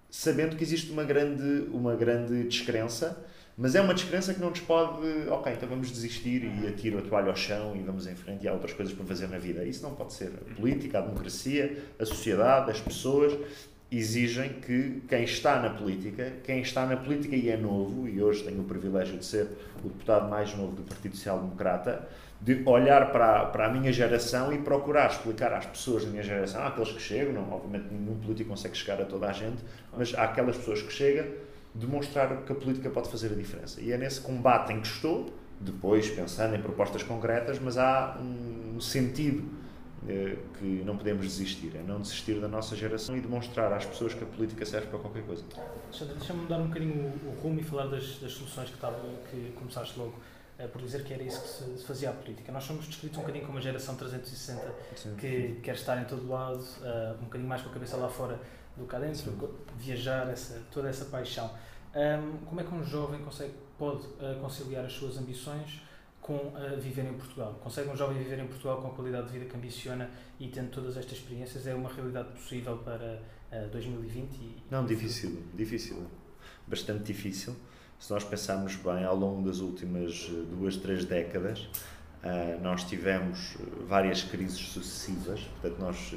sabendo 0.09 0.55
que 0.55 0.63
existe 0.63 0.91
uma 0.91 1.03
grande, 1.03 1.67
uma 1.71 1.95
grande 1.95 2.43
descrença, 2.43 3.23
mas 3.59 3.75
é 3.75 3.81
uma 3.81 3.93
descrença 3.93 4.33
que 4.33 4.39
não 4.39 4.51
nos 4.51 4.61
pode, 4.61 5.05
ok, 5.27 5.51
então 5.51 5.67
vamos 5.67 5.91
desistir 5.91 6.45
e 6.45 6.65
atiro 6.65 6.97
a 6.97 7.01
toalha 7.01 7.29
ao 7.29 7.35
chão 7.35 7.75
e 7.75 7.79
vamos 7.79 8.07
em 8.07 8.15
frente 8.15 8.45
e 8.45 8.47
há 8.47 8.53
outras 8.53 8.71
coisas 8.71 8.93
para 8.93 9.05
fazer 9.05 9.27
na 9.27 9.37
vida. 9.37 9.65
Isso 9.65 9.83
não 9.83 9.93
pode 9.93 10.13
ser. 10.13 10.31
A 10.49 10.55
política, 10.55 10.99
a 10.99 11.01
democracia, 11.01 11.77
a 11.99 12.05
sociedade, 12.05 12.71
as 12.71 12.79
pessoas 12.79 13.37
exigem 13.91 14.53
que 14.61 15.01
quem 15.09 15.25
está 15.25 15.59
na 15.59 15.71
política, 15.71 16.31
quem 16.45 16.61
está 16.61 16.85
na 16.85 16.95
política 16.95 17.35
e 17.35 17.49
é 17.49 17.57
novo, 17.57 18.07
e 18.07 18.23
hoje 18.23 18.45
tenho 18.45 18.61
o 18.61 18.63
privilégio 18.63 19.17
de 19.17 19.25
ser 19.25 19.49
o 19.83 19.89
deputado 19.89 20.29
mais 20.29 20.55
novo 20.55 20.77
do 20.77 20.83
Partido 20.83 21.17
Social 21.17 21.39
Democrata, 21.39 22.07
de 22.39 22.63
olhar 22.65 23.11
para, 23.11 23.47
para 23.47 23.65
a 23.65 23.69
minha 23.69 23.91
geração 23.91 24.53
e 24.53 24.59
procurar 24.59 25.09
explicar 25.09 25.51
às 25.51 25.65
pessoas 25.65 26.05
da 26.05 26.11
minha 26.11 26.23
geração, 26.23 26.65
aqueles 26.65 26.93
que 26.93 27.01
chegam, 27.01 27.33
não, 27.33 27.51
obviamente 27.51 27.87
nenhum 27.91 28.17
político 28.19 28.51
consegue 28.51 28.77
chegar 28.77 29.01
a 29.01 29.05
toda 29.05 29.27
a 29.27 29.33
gente, 29.33 29.61
mas 29.97 30.13
há 30.15 30.23
aquelas 30.23 30.55
pessoas 30.55 30.81
que 30.81 30.93
chegam, 30.93 31.25
demonstrar 31.79 32.43
que 32.43 32.51
a 32.51 32.55
política 32.55 32.89
pode 32.89 33.09
fazer 33.09 33.31
a 33.31 33.35
diferença. 33.35 33.81
E 33.81 33.91
é 33.91 33.97
nesse 33.97 34.21
combate 34.21 34.73
em 34.73 34.81
que 34.81 34.87
estou, 34.87 35.33
depois 35.59 36.09
pensando 36.09 36.55
em 36.55 36.61
propostas 36.61 37.03
concretas, 37.03 37.59
mas 37.59 37.77
há 37.77 38.17
um 38.19 38.79
sentido 38.79 39.49
eh, 40.07 40.37
que 40.57 40.83
não 40.85 40.97
podemos 40.97 41.25
desistir, 41.25 41.75
é 41.75 41.81
não 41.81 41.99
desistir 41.99 42.39
da 42.39 42.47
nossa 42.47 42.75
geração 42.75 43.17
e 43.17 43.21
demonstrar 43.21 43.71
às 43.73 43.85
pessoas 43.85 44.13
que 44.13 44.23
a 44.23 44.27
política 44.27 44.65
serve 44.65 44.87
para 44.87 44.99
qualquer 44.99 45.23
coisa. 45.23 45.43
Alexandre, 45.85 46.15
deixa-me 46.15 46.41
mudar 46.41 46.57
um 46.59 46.67
bocadinho 46.67 46.93
o, 46.95 47.29
o 47.29 47.41
rumo 47.41 47.59
e 47.59 47.63
falar 47.63 47.87
das, 47.87 48.17
das 48.19 48.31
soluções 48.31 48.69
que, 48.69 48.75
estava, 48.75 48.97
que 49.29 49.51
começaste 49.57 49.99
logo 49.99 50.15
uh, 50.59 50.67
por 50.69 50.81
dizer 50.81 51.03
que 51.03 51.13
era 51.13 51.23
isso 51.23 51.41
que 51.41 51.79
se, 51.79 51.85
fazia 51.85 52.09
a 52.09 52.13
política. 52.13 52.51
Nós 52.51 52.63
somos 52.63 52.85
descritos 52.85 53.17
um 53.17 53.21
bocadinho 53.21 53.45
como 53.45 53.57
uma 53.57 53.61
geração 53.61 53.95
360 53.95 54.73
Sim. 54.95 55.15
que 55.17 55.59
quer 55.61 55.75
estar 55.75 56.01
em 56.01 56.05
todo 56.05 56.29
lado, 56.29 56.59
uh, 56.59 57.15
um 57.19 57.25
bocadinho 57.25 57.49
mais 57.49 57.61
com 57.61 57.69
a 57.69 57.73
cabeça 57.73 57.97
lá 57.97 58.07
fora 58.07 58.39
do 58.85 59.15
Sim. 59.15 59.49
viajar, 59.77 60.29
essa, 60.29 60.61
toda 60.71 60.89
essa 60.89 61.05
paixão. 61.05 61.49
Um, 61.95 62.45
como 62.45 62.61
é 62.61 62.63
que 62.63 62.73
um 62.73 62.83
jovem 62.83 63.19
consegue, 63.21 63.53
pode 63.77 64.05
uh, 64.05 64.39
conciliar 64.39 64.85
as 64.85 64.93
suas 64.93 65.17
ambições 65.17 65.81
com 66.21 66.35
uh, 66.35 66.79
viver 66.79 67.05
em 67.05 67.13
Portugal? 67.13 67.59
Consegue 67.63 67.89
um 67.89 67.95
jovem 67.95 68.17
viver 68.17 68.39
em 68.39 68.47
Portugal 68.47 68.81
com 68.81 68.89
a 68.89 68.91
qualidade 68.91 69.27
de 69.27 69.33
vida 69.33 69.45
que 69.45 69.57
ambiciona 69.57 70.09
e 70.39 70.47
tendo 70.49 70.69
todas 70.69 70.97
estas 70.97 71.17
experiências? 71.17 71.65
É 71.65 71.73
uma 71.73 71.91
realidade 71.91 72.29
possível 72.29 72.77
para 72.77 73.21
uh, 73.51 73.69
2020? 73.71 74.35
E, 74.35 74.63
Não, 74.69 74.85
difícil, 74.85 75.43
difícil. 75.55 76.05
Bastante 76.67 77.03
difícil. 77.03 77.55
Se 77.99 78.13
nós 78.13 78.23
pensarmos 78.23 78.75
bem, 78.75 79.03
ao 79.03 79.15
longo 79.15 79.45
das 79.45 79.59
últimas 79.59 80.29
duas, 80.51 80.77
três 80.77 81.03
décadas, 81.03 81.67
nós 82.61 82.85
tivemos 82.85 83.57
várias 83.87 84.23
crises 84.23 84.57
sucessivas. 84.57 85.41
Portanto, 85.41 85.79
nós 85.79 86.15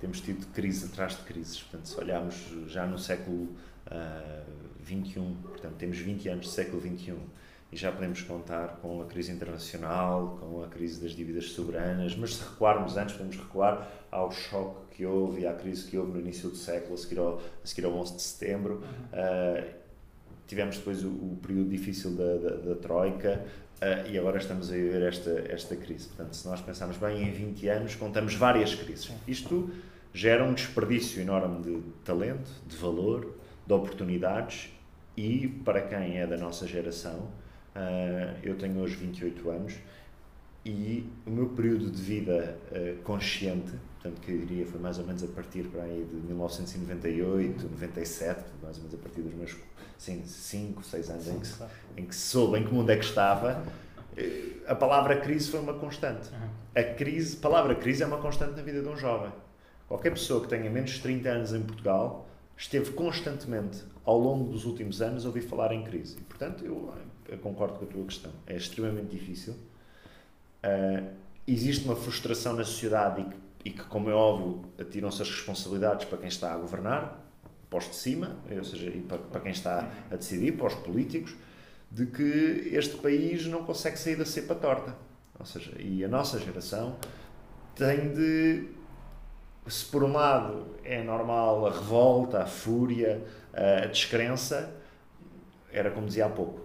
temos 0.00 0.20
tido 0.20 0.46
crise 0.52 0.86
atrás 0.86 1.16
de 1.16 1.22
crises. 1.22 1.62
Portanto, 1.62 1.88
se 1.88 2.00
olharmos 2.00 2.34
já 2.68 2.86
no 2.86 2.98
século 2.98 3.48
XXI, 4.84 5.36
portanto, 5.42 5.74
temos 5.76 5.98
20 5.98 6.28
anos 6.28 6.46
de 6.46 6.52
século 6.52 6.80
XXI 6.80 7.16
e 7.72 7.76
já 7.76 7.90
podemos 7.90 8.22
contar 8.22 8.78
com 8.80 9.02
a 9.02 9.06
crise 9.06 9.32
internacional, 9.32 10.38
com 10.40 10.62
a 10.62 10.68
crise 10.68 11.00
das 11.00 11.12
dívidas 11.12 11.50
soberanas, 11.50 12.14
mas 12.16 12.36
se 12.36 12.44
recuarmos 12.44 12.96
antes, 12.96 13.14
podemos 13.16 13.36
recuar 13.36 13.88
ao 14.10 14.30
choque 14.30 14.96
que 14.96 15.06
houve 15.06 15.42
e 15.42 15.46
à 15.46 15.52
crise 15.52 15.88
que 15.88 15.98
houve 15.98 16.12
no 16.12 16.20
início 16.20 16.48
do 16.48 16.56
século, 16.56 16.94
a 16.94 16.96
seguir 16.96 17.18
ao, 17.18 17.38
a 17.38 17.66
seguir 17.66 17.84
ao 17.84 17.92
11 17.92 18.14
de 18.14 18.22
setembro. 18.22 18.82
Uh, 19.12 19.85
tivemos 20.46 20.78
depois 20.78 21.04
o, 21.04 21.08
o, 21.08 21.38
período 21.42 21.70
difícil 21.70 22.12
da, 22.12 22.36
da, 22.36 22.56
da 22.56 22.74
Troika 22.76 23.44
uh, 23.82 24.10
e 24.10 24.18
agora 24.18 24.38
estamos 24.38 24.70
a 24.70 24.74
viver 24.74 25.02
esta, 25.02 25.30
esta 25.48 25.76
crise. 25.76 26.08
Portanto, 26.08 26.34
se 26.34 26.46
nós 26.48 26.60
pensarmos 26.60 26.96
bem, 26.96 27.28
em 27.28 27.32
20 27.32 27.68
anos 27.68 27.94
contamos 27.94 28.34
várias 28.34 28.74
crises. 28.74 29.10
Isto 29.26 29.70
gera 30.12 30.44
um 30.44 30.54
desperdício 30.54 31.20
enorme 31.20 31.62
de 31.62 31.82
talento, 32.04 32.50
de 32.66 32.76
valor, 32.76 33.36
de 33.66 33.72
oportunidades 33.72 34.70
e, 35.16 35.48
para 35.64 35.80
quem 35.82 36.18
é 36.18 36.26
da 36.26 36.36
nossa 36.36 36.66
geração, 36.66 37.28
Uh, 37.76 38.34
eu 38.42 38.54
tenho 38.56 38.80
hoje 38.80 38.96
28 38.96 39.50
anos 39.50 39.74
e 40.64 41.06
o 41.26 41.30
meu 41.30 41.50
período 41.50 41.90
de 41.90 42.00
vida 42.00 42.56
uh, 42.72 43.02
consciente, 43.02 43.70
portanto, 44.06 44.20
que 44.20 44.32
eu 44.32 44.38
diria 44.38 44.66
foi 44.66 44.80
mais 44.80 44.98
ou 44.98 45.06
menos 45.06 45.22
a 45.22 45.26
partir 45.28 45.64
para 45.64 45.82
aí 45.82 46.04
de 46.04 46.26
1998, 46.26 47.68
97, 47.68 48.44
mais 48.62 48.76
ou 48.76 48.84
menos 48.84 48.98
a 48.98 49.02
partir 49.02 49.20
dos 49.22 49.34
meus 49.34 49.56
5, 49.98 50.84
6 50.84 51.10
anos 51.10 51.28
em 51.28 51.40
que, 51.40 51.48
em 51.96 52.04
que 52.04 52.14
soube 52.14 52.58
em 52.58 52.64
que 52.64 52.72
mundo 52.72 52.90
é 52.90 52.96
que 52.96 53.04
estava, 53.04 53.64
eh, 54.16 54.52
a 54.66 54.74
palavra 54.74 55.16
crise 55.16 55.50
foi 55.50 55.60
uma 55.60 55.74
constante. 55.74 56.30
A 56.74 56.82
crise, 56.82 57.36
palavra 57.36 57.74
crise 57.74 58.02
é 58.02 58.06
uma 58.06 58.18
constante 58.18 58.56
na 58.56 58.62
vida 58.62 58.82
de 58.82 58.88
um 58.88 58.96
jovem. 58.96 59.32
Qualquer 59.88 60.10
pessoa 60.10 60.40
que 60.40 60.48
tenha 60.48 60.70
menos 60.70 60.90
de 60.90 61.00
30 61.00 61.28
anos 61.28 61.52
em 61.52 61.62
Portugal 61.62 62.28
esteve 62.56 62.92
constantemente, 62.92 63.82
ao 64.04 64.18
longo 64.18 64.50
dos 64.50 64.64
últimos 64.64 65.00
anos, 65.00 65.24
a 65.24 65.28
ouvir 65.28 65.42
falar 65.42 65.72
em 65.72 65.84
crise. 65.84 66.18
E, 66.18 66.24
portanto, 66.24 66.64
eu 66.64 66.92
eu 67.28 67.38
concordo 67.38 67.78
com 67.78 67.84
a 67.84 67.88
tua 67.88 68.04
questão. 68.04 68.30
É 68.46 68.56
extremamente 68.56 69.08
difícil. 69.08 69.54
Uh, 70.64 71.08
existe 71.46 71.84
uma 71.84 71.96
frustração 71.96 72.54
na 72.54 72.64
sociedade 72.64 73.22
e 73.22 73.24
que, 73.24 73.36
e 73.66 73.70
que 73.70 73.82
como 73.82 74.08
é 74.08 74.14
óbvio, 74.14 74.62
atiram-se 74.80 75.20
as 75.22 75.28
responsabilidades 75.28 76.06
para 76.06 76.18
quem 76.18 76.28
está 76.28 76.54
a 76.54 76.56
governar, 76.56 77.20
para 77.68 77.80
os 77.80 77.86
de 77.86 77.96
cima, 77.96 78.36
ou 78.48 78.62
seja, 78.62 78.86
e 78.90 79.00
para, 79.00 79.18
para 79.18 79.40
quem 79.40 79.50
está 79.50 79.90
a 80.08 80.14
decidir, 80.14 80.56
para 80.56 80.68
os 80.68 80.74
políticos, 80.74 81.34
de 81.90 82.06
que 82.06 82.70
este 82.72 82.96
país 82.98 83.44
não 83.46 83.64
consegue 83.64 83.98
sair 83.98 84.14
da 84.14 84.24
cepa 84.24 84.54
torta. 84.54 84.94
Ou 85.36 85.44
seja, 85.44 85.72
e 85.80 86.04
a 86.04 86.08
nossa 86.08 86.38
geração 86.38 86.96
tem 87.74 88.12
de. 88.12 88.68
Se 89.66 89.84
por 89.86 90.04
um 90.04 90.12
lado 90.12 90.68
é 90.84 91.02
normal 91.02 91.66
a 91.66 91.72
revolta, 91.72 92.42
a 92.42 92.46
fúria, 92.46 93.20
a 93.52 93.86
descrença, 93.86 94.72
era 95.72 95.90
como 95.90 96.06
dizia 96.06 96.26
há 96.26 96.28
pouco, 96.28 96.60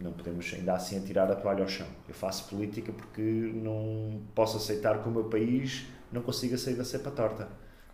não 0.00 0.12
podemos 0.12 0.50
ainda 0.54 0.72
assim 0.72 0.96
atirar 0.96 1.30
a 1.30 1.36
toalha 1.36 1.62
ao 1.62 1.68
chão. 1.68 1.86
Eu 2.08 2.14
faço 2.14 2.48
política 2.48 2.90
porque 2.90 3.20
não 3.20 4.22
posso 4.34 4.56
aceitar 4.56 5.02
que 5.02 5.08
o 5.10 5.12
meu 5.12 5.24
país 5.24 5.92
não 6.12 6.22
consiga 6.22 6.56
sair 6.58 6.74
da 6.74 6.84
cepa 6.84 7.10
torta. 7.10 7.48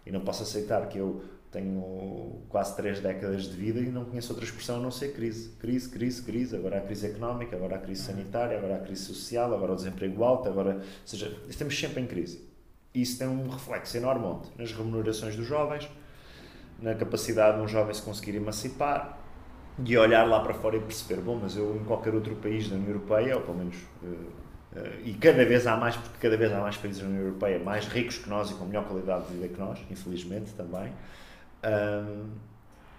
E 0.04 0.10
não 0.10 0.20
posso 0.20 0.42
aceitar 0.42 0.88
que 0.88 0.98
eu 0.98 1.22
tenho 1.50 2.42
quase 2.48 2.76
três 2.76 3.00
décadas 3.00 3.44
de 3.44 3.56
vida 3.56 3.80
e 3.80 3.90
não 3.90 4.04
conheço 4.04 4.32
outra 4.32 4.44
expressão 4.44 4.76
a 4.76 4.80
não 4.80 4.90
ser 4.90 5.14
crise. 5.14 5.50
Crise, 5.58 5.88
crise, 5.88 6.22
crise. 6.22 6.56
Agora 6.56 6.78
a 6.78 6.80
crise 6.80 7.06
económica, 7.06 7.56
agora 7.56 7.76
a 7.76 7.78
crise 7.78 8.02
sanitária, 8.02 8.56
agora 8.56 8.76
a 8.76 8.80
crise 8.80 9.02
social, 9.02 9.52
agora 9.54 9.72
o 9.72 9.76
desemprego 9.76 10.24
alto, 10.24 10.48
agora... 10.48 10.76
Ou 10.76 10.82
seja, 11.04 11.36
estamos 11.48 11.78
sempre 11.78 12.02
em 12.02 12.06
crise. 12.06 12.46
Isso 12.94 13.18
tem 13.18 13.28
um 13.28 13.48
reflexo 13.48 13.96
enorme 13.96 14.24
onde? 14.24 14.48
Nas 14.56 14.72
remunerações 14.72 15.36
dos 15.36 15.46
jovens, 15.46 15.88
na 16.80 16.94
capacidade 16.94 17.58
de 17.58 17.62
um 17.62 17.68
jovem 17.68 17.94
se 17.94 18.02
conseguir 18.02 18.36
emancipar, 18.36 19.18
e 19.84 19.96
olhar 19.96 20.24
lá 20.24 20.40
para 20.40 20.54
fora 20.54 20.76
e 20.76 20.80
perceber, 20.80 21.20
bom, 21.20 21.38
mas 21.40 21.56
eu 21.56 21.76
em 21.76 21.84
qualquer 21.84 22.14
outro 22.14 22.34
país 22.36 22.68
da 22.68 22.76
União 22.76 22.88
Europeia, 22.88 23.36
ou 23.36 23.42
pelo 23.42 23.58
menos, 23.58 23.76
uh, 24.02 24.32
e 25.04 25.14
cada 25.14 25.44
vez 25.44 25.66
há 25.66 25.76
mais, 25.76 25.96
porque 25.96 26.18
cada 26.20 26.36
vez 26.36 26.52
há 26.52 26.60
mais 26.60 26.76
países 26.76 27.00
da 27.00 27.08
União 27.08 27.22
Europeia 27.22 27.58
mais 27.58 27.86
ricos 27.86 28.18
que 28.18 28.28
nós 28.28 28.50
e 28.50 28.54
com 28.54 28.64
melhor 28.66 28.84
qualidade 28.84 29.26
de 29.26 29.34
vida 29.34 29.48
que 29.48 29.58
nós, 29.58 29.78
infelizmente 29.90 30.52
também, 30.52 30.92
um, 31.64 32.28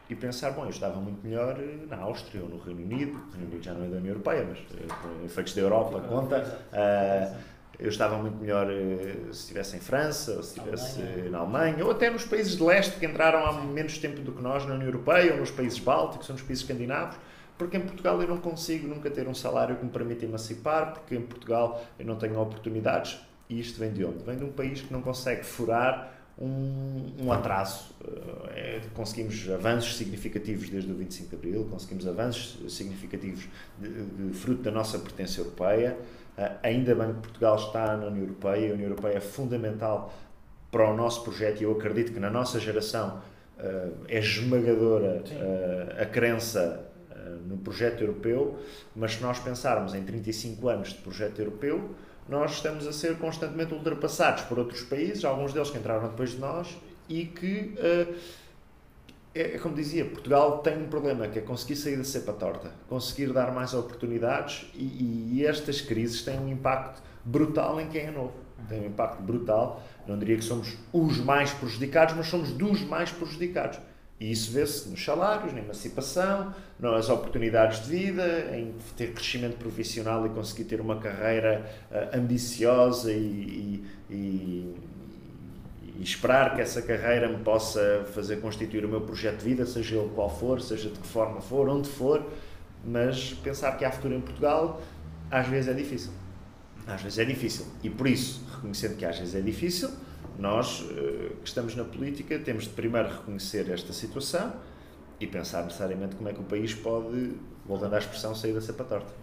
e 0.09 0.15
pensar, 0.15 0.51
bom, 0.51 0.63
eu 0.63 0.71
estava 0.71 0.99
muito 0.99 1.25
melhor 1.25 1.55
na 1.88 1.97
Áustria 1.97 2.41
ou 2.41 2.49
no 2.49 2.57
Reino 2.57 2.81
Unido, 2.81 3.11
o 3.11 3.31
Reino 3.31 3.47
Unido 3.47 3.63
já 3.63 3.73
não 3.73 3.85
é 3.85 3.88
da 3.88 3.97
União 3.97 4.13
Europeia, 4.13 4.47
mas 4.49 4.57
uh, 4.59 5.25
efeitos 5.25 5.53
da 5.53 5.61
Europa 5.61 6.01
conta, 6.01 6.59
uh, 6.73 7.35
eu 7.77 7.89
estava 7.89 8.17
muito 8.17 8.35
melhor 8.38 8.69
eh, 8.69 9.15
se 9.31 9.39
estivesse 9.39 9.77
em 9.77 9.79
França, 9.79 10.33
ou 10.33 10.43
se 10.43 10.57
estivesse 10.57 11.01
Alemanha. 11.01 11.29
na 11.29 11.38
Alemanha, 11.38 11.85
ou 11.85 11.91
até 11.91 12.09
nos 12.09 12.25
países 12.25 12.57
de 12.57 12.63
leste 12.63 12.99
que 12.99 13.05
entraram 13.05 13.45
há 13.45 13.53
menos 13.61 13.97
tempo 13.97 14.19
do 14.19 14.33
que 14.33 14.41
nós 14.41 14.65
na 14.65 14.73
União 14.73 14.88
Europeia, 14.88 15.31
ou 15.31 15.39
nos 15.39 15.49
países 15.49 15.79
bálticos, 15.79 16.27
ou 16.29 16.33
nos 16.33 16.41
países 16.41 16.63
escandinavos, 16.63 17.15
porque 17.59 17.75
em 17.75 17.81
Portugal 17.81 18.19
eu 18.21 18.27
não 18.27 18.37
consigo 18.37 18.87
nunca 18.87 19.11
ter 19.11 19.27
um 19.27 19.35
salário 19.35 19.75
que 19.75 19.83
me 19.83 19.91
permita 19.91 20.23
emancipar, 20.23 20.93
porque 20.93 21.13
em 21.13 21.21
Portugal 21.21 21.83
eu 21.99 22.05
não 22.05 22.15
tenho 22.15 22.39
oportunidades. 22.39 23.19
E 23.49 23.59
isto 23.59 23.77
vem 23.77 23.91
de 23.91 24.05
onde? 24.05 24.23
Vem 24.23 24.37
de 24.37 24.45
um 24.45 24.51
país 24.51 24.81
que 24.81 24.93
não 24.93 25.01
consegue 25.01 25.43
furar 25.43 26.09
um, 26.39 27.11
um 27.21 27.31
atraso. 27.33 27.93
Eh, 28.55 28.77
é, 28.77 28.81
conseguimos 28.93 29.49
avanços 29.49 29.97
significativos 29.97 30.69
desde 30.69 30.89
o 30.89 30.95
25 30.95 31.29
de 31.31 31.35
Abril, 31.35 31.67
conseguimos 31.69 32.07
avanços 32.07 32.73
significativos 32.73 33.49
de, 33.77 33.89
de, 33.89 34.33
fruto 34.37 34.61
da 34.61 34.71
nossa 34.71 34.97
pertença 34.97 35.41
europeia. 35.41 35.97
Uh, 36.37 36.57
ainda 36.63 36.95
bem 36.95 37.13
que 37.13 37.19
Portugal 37.19 37.57
está 37.57 37.97
na 37.97 38.05
União 38.05 38.23
Europeia, 38.23 38.71
a 38.71 38.73
União 38.73 38.89
Europeia 38.89 39.17
é 39.17 39.19
fundamental 39.19 40.13
para 40.71 40.89
o 40.89 40.95
nosso 40.95 41.23
projeto 41.25 41.59
e 41.59 41.65
eu 41.65 41.73
acredito 41.73 42.13
que 42.13 42.19
na 42.21 42.29
nossa 42.29 42.57
geração 42.57 43.21
uh, 43.57 43.93
é 44.07 44.19
esmagadora 44.19 45.21
a 45.99 46.05
crença 46.05 46.88
no 47.48 47.57
projeto 47.57 48.01
europeu, 48.01 48.59
mas 48.95 49.13
se 49.13 49.21
nós 49.21 49.39
pensarmos 49.39 49.93
em 49.93 50.03
35 50.03 50.67
anos 50.67 50.89
de 50.89 50.95
projeto 50.95 51.39
europeu, 51.39 51.95
nós 52.27 52.53
estamos 52.53 52.86
a 52.86 52.93
ser 52.93 53.17
constantemente 53.17 53.74
ultrapassados 53.74 54.43
por 54.43 54.59
outros 54.59 54.83
países, 54.83 55.25
alguns 55.25 55.51
deles 55.51 55.69
que 55.69 55.77
entraram 55.77 56.07
depois 56.07 56.31
de 56.31 56.38
nós, 56.38 56.77
e 57.07 57.25
que, 57.25 57.74
uh, 57.77 58.15
é, 59.33 59.57
como 59.57 59.74
dizia, 59.74 60.05
Portugal 60.05 60.59
tem 60.59 60.77
um 60.77 60.88
problema, 60.88 61.27
que 61.27 61.39
é 61.39 61.41
conseguir 61.41 61.75
sair 61.75 61.98
da 61.98 62.03
cepa 62.03 62.33
torta, 62.33 62.71
conseguir 62.88 63.33
dar 63.33 63.51
mais 63.51 63.74
oportunidades, 63.74 64.69
e, 64.75 65.33
e 65.33 65.45
estas 65.45 65.81
crises 65.81 66.21
têm 66.21 66.39
um 66.39 66.50
impacto 66.50 67.01
brutal 67.25 67.81
em 67.81 67.88
quem 67.89 68.01
é 68.01 68.12
novo. 68.12 68.33
Tem 68.67 68.81
um 68.81 68.88
impacto 68.88 69.21
brutal. 69.21 69.81
Não 70.07 70.17
diria 70.17 70.36
que 70.38 70.43
somos 70.43 70.77
os 70.91 71.17
mais 71.17 71.51
prejudicados, 71.51 72.15
mas 72.15 72.27
somos 72.27 72.51
dos 72.51 72.81
mais 72.81 73.12
prejudicados. 73.12 73.79
E 74.19 74.31
isso 74.31 74.51
vê-se 74.51 74.89
nos 74.89 75.03
salários, 75.03 75.53
na 75.53 75.59
emancipação, 75.59 76.53
nas 76.77 77.09
oportunidades 77.09 77.85
de 77.85 77.89
vida, 77.89 78.53
em 78.53 78.75
ter 78.97 79.13
crescimento 79.13 79.57
profissional 79.57 80.25
e 80.25 80.29
conseguir 80.29 80.65
ter 80.65 80.81
uma 80.81 80.97
carreira 80.97 81.65
uh, 81.89 82.17
ambiciosa 82.17 83.13
e, 83.13 83.15
e, 83.15 83.85
e, 84.09 84.75
e, 85.97 86.03
esperar 86.03 86.53
que 86.53 86.61
essa 86.61 86.81
carreira 86.81 87.29
me 87.29 87.41
possa 87.43 88.05
fazer 88.13 88.41
constituir 88.41 88.83
o 88.83 88.89
meu 88.89 88.99
projeto 88.99 89.38
de 89.38 89.45
vida, 89.45 89.65
seja 89.65 89.95
ele 89.95 90.09
qual 90.13 90.29
for, 90.29 90.61
seja 90.61 90.89
de 90.89 90.99
que 90.99 91.07
forma 91.07 91.39
for, 91.39 91.69
onde 91.69 91.88
for, 91.88 92.29
mas 92.83 93.33
pensar 93.41 93.77
que 93.77 93.85
há 93.85 93.91
futuro 93.91 94.15
em 94.15 94.21
Portugal 94.21 94.81
às 95.31 95.47
vezes 95.47 95.69
é 95.69 95.73
difícil. 95.73 96.11
Às 96.85 97.01
vezes 97.01 97.19
é 97.19 97.25
difícil. 97.25 97.65
E 97.83 97.89
por 97.89 98.07
isso, 98.07 98.43
reconhecendo 98.53 98.97
que 98.97 99.05
às 99.05 99.17
vezes 99.17 99.35
é 99.35 99.41
difícil, 99.41 99.89
nós 100.39 100.86
eh, 100.89 101.31
que 101.41 101.48
estamos 101.48 101.75
na 101.75 101.84
política 101.84 102.39
temos 102.39 102.63
de 102.63 102.69
primeiro 102.69 103.10
reconhecer 103.10 103.69
esta 103.69 103.93
situação 103.93 104.53
e 105.19 105.27
pensar 105.27 105.63
necessariamente 105.63 106.15
como 106.15 106.29
é 106.29 106.34
que 106.34 106.39
o 106.39 106.43
país 106.43 106.74
pode, 106.74 107.34
voltando 107.65 107.93
à 107.96 108.00
expressão, 108.00 108.34
sair 108.34 108.53
da 108.53 108.62
cepa 108.62 108.84
torta. 108.86 109.13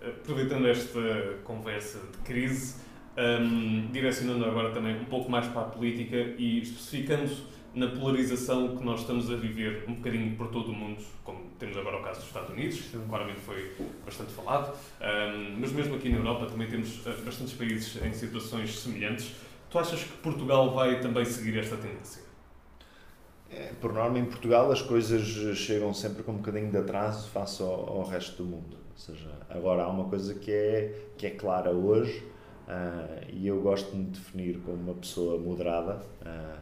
Aproveitando 0.00 0.66
esta 0.66 1.00
conversa 1.44 1.98
de 1.98 2.18
crise, 2.24 2.76
um, 3.16 3.90
direcionando 3.92 4.44
agora 4.44 4.70
também 4.70 4.98
um 5.00 5.04
pouco 5.04 5.30
mais 5.30 5.46
para 5.48 5.62
a 5.62 5.64
política 5.64 6.16
e 6.16 6.62
especificando 6.62 7.30
na 7.74 7.88
polarização 7.88 8.76
que 8.76 8.84
nós 8.84 9.00
estamos 9.00 9.30
a 9.30 9.36
viver 9.36 9.84
um 9.88 9.94
bocadinho 9.94 10.36
por 10.36 10.48
todo 10.48 10.70
o 10.70 10.74
mundo, 10.74 11.02
como 11.24 11.40
temos 11.58 11.76
agora 11.76 11.98
o 11.98 12.02
caso 12.02 12.20
dos 12.20 12.28
Estados 12.28 12.50
Unidos, 12.50 12.80
que 12.80 12.98
claramente 13.08 13.40
foi 13.40 13.72
bastante 14.04 14.32
falado, 14.32 14.72
um, 14.72 15.60
mas 15.60 15.72
mesmo 15.72 15.94
aqui 15.94 16.10
na 16.10 16.18
Europa 16.18 16.46
também 16.46 16.68
temos 16.68 17.06
uh, 17.06 17.22
bastantes 17.24 17.54
países 17.54 18.02
em 18.02 18.12
situações 18.12 18.78
semelhantes. 18.78 19.34
Tu 19.72 19.78
achas 19.78 20.04
que 20.04 20.18
Portugal 20.18 20.70
vai 20.74 21.00
também 21.00 21.24
seguir 21.24 21.58
esta 21.58 21.78
tendência? 21.78 22.22
É, 23.50 23.72
por 23.80 23.90
norma, 23.90 24.18
em 24.18 24.26
Portugal 24.26 24.70
as 24.70 24.82
coisas 24.82 25.26
chegam 25.56 25.94
sempre 25.94 26.22
com 26.22 26.32
um 26.32 26.36
bocadinho 26.36 26.70
de 26.70 26.76
atraso 26.76 27.30
face 27.30 27.62
ao, 27.62 27.88
ao 27.88 28.04
resto 28.04 28.42
do 28.42 28.44
mundo. 28.44 28.76
Ou 28.76 28.98
seja, 28.98 29.30
agora 29.48 29.84
há 29.84 29.88
uma 29.88 30.04
coisa 30.10 30.34
que 30.34 30.52
é, 30.52 31.06
que 31.16 31.26
é 31.26 31.30
clara 31.30 31.70
hoje, 31.70 32.22
uh, 32.68 33.26
e 33.32 33.46
eu 33.46 33.62
gosto 33.62 33.90
de 33.92 33.96
me 33.96 34.04
definir 34.04 34.58
como 34.58 34.76
uma 34.76 34.94
pessoa 34.94 35.40
moderada. 35.40 36.02
Uh, 36.20 36.60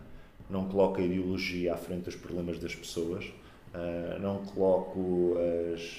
não 0.48 0.68
coloco 0.68 1.00
a 1.00 1.02
ideologia 1.02 1.74
à 1.74 1.76
frente 1.76 2.04
dos 2.04 2.14
problemas 2.14 2.60
das 2.60 2.76
pessoas, 2.76 3.24
uh, 3.74 4.20
não 4.20 4.44
coloco 4.44 5.34
as 5.74 5.98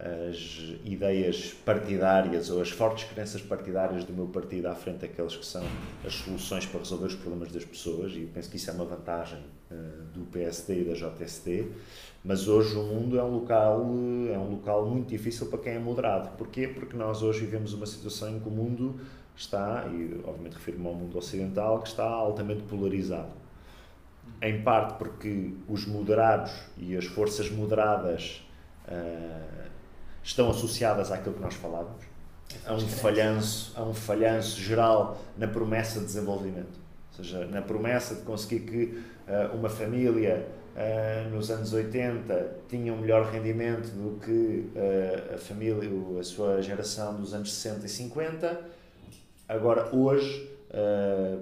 as 0.00 0.76
ideias 0.84 1.52
partidárias 1.64 2.50
ou 2.50 2.62
as 2.62 2.70
fortes 2.70 3.04
crenças 3.04 3.42
partidárias 3.42 4.04
do 4.04 4.12
meu 4.12 4.26
partido 4.26 4.66
à 4.66 4.74
frente 4.74 4.98
daqueles 4.98 5.34
que 5.34 5.44
são 5.44 5.64
as 6.06 6.14
soluções 6.14 6.66
para 6.66 6.78
resolver 6.78 7.06
os 7.06 7.16
problemas 7.16 7.50
das 7.50 7.64
pessoas 7.64 8.12
e 8.12 8.20
penso 8.32 8.48
que 8.48 8.56
isso 8.56 8.70
é 8.70 8.74
uma 8.74 8.84
vantagem 8.84 9.40
uh, 9.70 10.04
do 10.14 10.24
PSD 10.26 10.82
e 10.82 10.84
da 10.84 10.92
JST 10.92 11.68
mas 12.24 12.46
hoje 12.46 12.76
o 12.76 12.82
mundo 12.84 13.18
é 13.18 13.24
um 13.24 13.30
local 13.30 13.80
é 14.32 14.38
um 14.38 14.50
local 14.52 14.86
muito 14.86 15.08
difícil 15.08 15.46
para 15.46 15.58
quem 15.58 15.72
é 15.74 15.78
moderado. 15.78 16.30
Porquê? 16.36 16.68
Porque 16.68 16.96
nós 16.96 17.22
hoje 17.22 17.40
vivemos 17.40 17.72
uma 17.72 17.86
situação 17.86 18.28
em 18.30 18.38
que 18.38 18.48
o 18.48 18.52
mundo 18.52 19.00
está 19.36 19.86
e 19.86 20.20
obviamente 20.24 20.54
refiro-me 20.54 20.86
ao 20.86 20.94
mundo 20.94 21.16
ocidental 21.18 21.80
que 21.80 21.88
está 21.88 22.04
altamente 22.04 22.62
polarizado. 22.62 23.32
Em 24.42 24.62
parte 24.62 24.94
porque 24.98 25.54
os 25.68 25.86
moderados 25.86 26.52
e 26.76 26.96
as 26.96 27.06
forças 27.06 27.50
moderadas 27.50 28.46
uh, 28.86 29.68
estão 30.28 30.50
associadas 30.50 31.10
àquilo 31.10 31.34
que 31.36 31.40
nós 31.40 31.54
falávamos, 31.54 32.04
a 32.66 32.74
um 32.74 32.80
falhanço, 32.80 33.72
a 33.74 33.82
um 33.82 33.94
falhanço 33.94 34.60
geral 34.60 35.18
na 35.38 35.48
promessa 35.48 36.00
de 36.00 36.06
desenvolvimento. 36.06 36.78
Ou 37.18 37.24
seja, 37.24 37.46
na 37.46 37.62
promessa 37.62 38.14
de 38.14 38.22
conseguir 38.22 38.60
que 38.60 39.02
uh, 39.26 39.56
uma 39.56 39.70
família 39.70 40.46
uh, 40.76 41.30
nos 41.30 41.50
anos 41.50 41.72
80 41.72 42.58
tinha 42.68 42.92
um 42.92 42.98
melhor 42.98 43.30
rendimento 43.32 43.88
do 43.88 44.20
que 44.20 44.70
uh, 44.76 45.34
a 45.34 45.38
família, 45.38 45.88
a 46.20 46.22
sua 46.22 46.60
geração 46.60 47.14
dos 47.14 47.32
anos 47.32 47.50
60 47.52 47.86
e 47.86 47.88
50. 47.88 48.60
Agora, 49.48 49.96
hoje, 49.96 50.58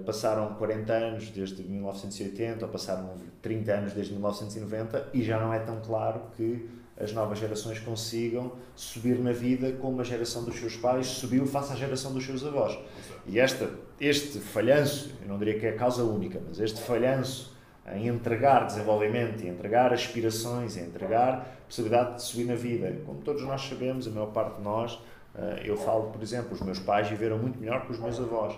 passaram 0.05 0.53
40 0.53 0.93
anos 0.93 1.29
desde 1.29 1.61
1980 1.61 2.65
ou 2.65 2.71
passaram 2.71 3.15
30 3.41 3.71
anos 3.73 3.91
desde 3.91 4.13
1990 4.13 5.09
e 5.13 5.21
já 5.21 5.37
não 5.37 5.53
é 5.53 5.59
tão 5.59 5.81
claro 5.81 6.21
que 6.37 6.69
as 6.99 7.13
novas 7.13 7.39
gerações 7.39 7.79
consigam 7.79 8.51
subir 8.75 9.19
na 9.19 9.31
vida 9.31 9.71
como 9.73 10.01
a 10.01 10.03
geração 10.03 10.43
dos 10.43 10.55
seus 10.55 10.75
pais 10.75 11.07
subiu 11.07 11.45
face 11.45 11.73
à 11.73 11.75
geração 11.75 12.13
dos 12.13 12.25
seus 12.25 12.45
avós. 12.45 12.77
E 13.25 13.39
esta, 13.39 13.69
este 13.99 14.39
falhanço, 14.39 15.11
eu 15.21 15.27
não 15.27 15.37
diria 15.37 15.59
que 15.59 15.65
é 15.65 15.69
a 15.69 15.75
causa 15.75 16.03
única, 16.03 16.41
mas 16.47 16.59
este 16.59 16.81
falhanço 16.81 17.55
em 17.93 18.07
entregar 18.07 18.65
desenvolvimento, 18.65 19.43
em 19.43 19.49
entregar 19.49 19.93
aspirações, 19.93 20.75
em 20.75 20.85
entregar 20.85 21.57
possibilidade 21.67 22.15
de 22.15 22.23
subir 22.23 22.45
na 22.45 22.55
vida. 22.55 22.93
Como 23.05 23.21
todos 23.21 23.43
nós 23.43 23.61
sabemos, 23.61 24.07
a 24.07 24.11
maior 24.11 24.27
parte 24.27 24.57
de 24.57 24.63
nós, 24.63 24.99
eh, 25.35 25.63
eu 25.65 25.77
falo, 25.77 26.09
por 26.09 26.21
exemplo, 26.21 26.53
os 26.53 26.61
meus 26.61 26.79
pais 26.79 27.07
viveram 27.07 27.37
muito 27.37 27.59
melhor 27.59 27.85
que 27.85 27.91
os 27.91 27.99
meus 27.99 28.19
avós. 28.19 28.55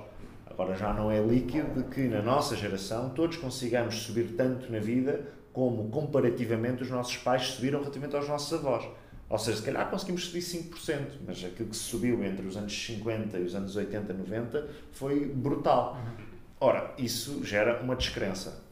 Agora 0.47 0.75
já 0.75 0.93
não 0.93 1.11
é 1.11 1.21
líquido 1.21 1.83
que 1.85 2.01
na 2.07 2.21
nossa 2.21 2.55
geração 2.55 3.09
todos 3.09 3.37
consigamos 3.37 4.01
subir 4.01 4.35
tanto 4.35 4.71
na 4.71 4.79
vida 4.79 5.25
como 5.53 5.89
comparativamente 5.89 6.83
os 6.83 6.89
nossos 6.89 7.17
pais 7.17 7.47
subiram 7.47 7.79
relativamente 7.79 8.15
aos 8.15 8.27
nossos 8.27 8.53
avós. 8.53 8.85
Ou 9.29 9.37
seja, 9.37 9.57
se 9.57 9.63
calhar 9.63 9.89
conseguimos 9.89 10.25
subir 10.25 10.39
5%, 10.39 11.19
mas 11.25 11.43
aquilo 11.43 11.69
que 11.69 11.75
se 11.75 11.83
subiu 11.83 12.23
entre 12.23 12.45
os 12.47 12.57
anos 12.57 12.73
50 12.73 13.37
e 13.37 13.43
os 13.43 13.53
anos 13.53 13.75
80, 13.75 14.11
90 14.11 14.67
foi 14.91 15.25
brutal. 15.25 15.97
Ora, 16.59 16.93
isso 16.97 17.43
gera 17.45 17.79
uma 17.81 17.95
descrença. 17.95 18.63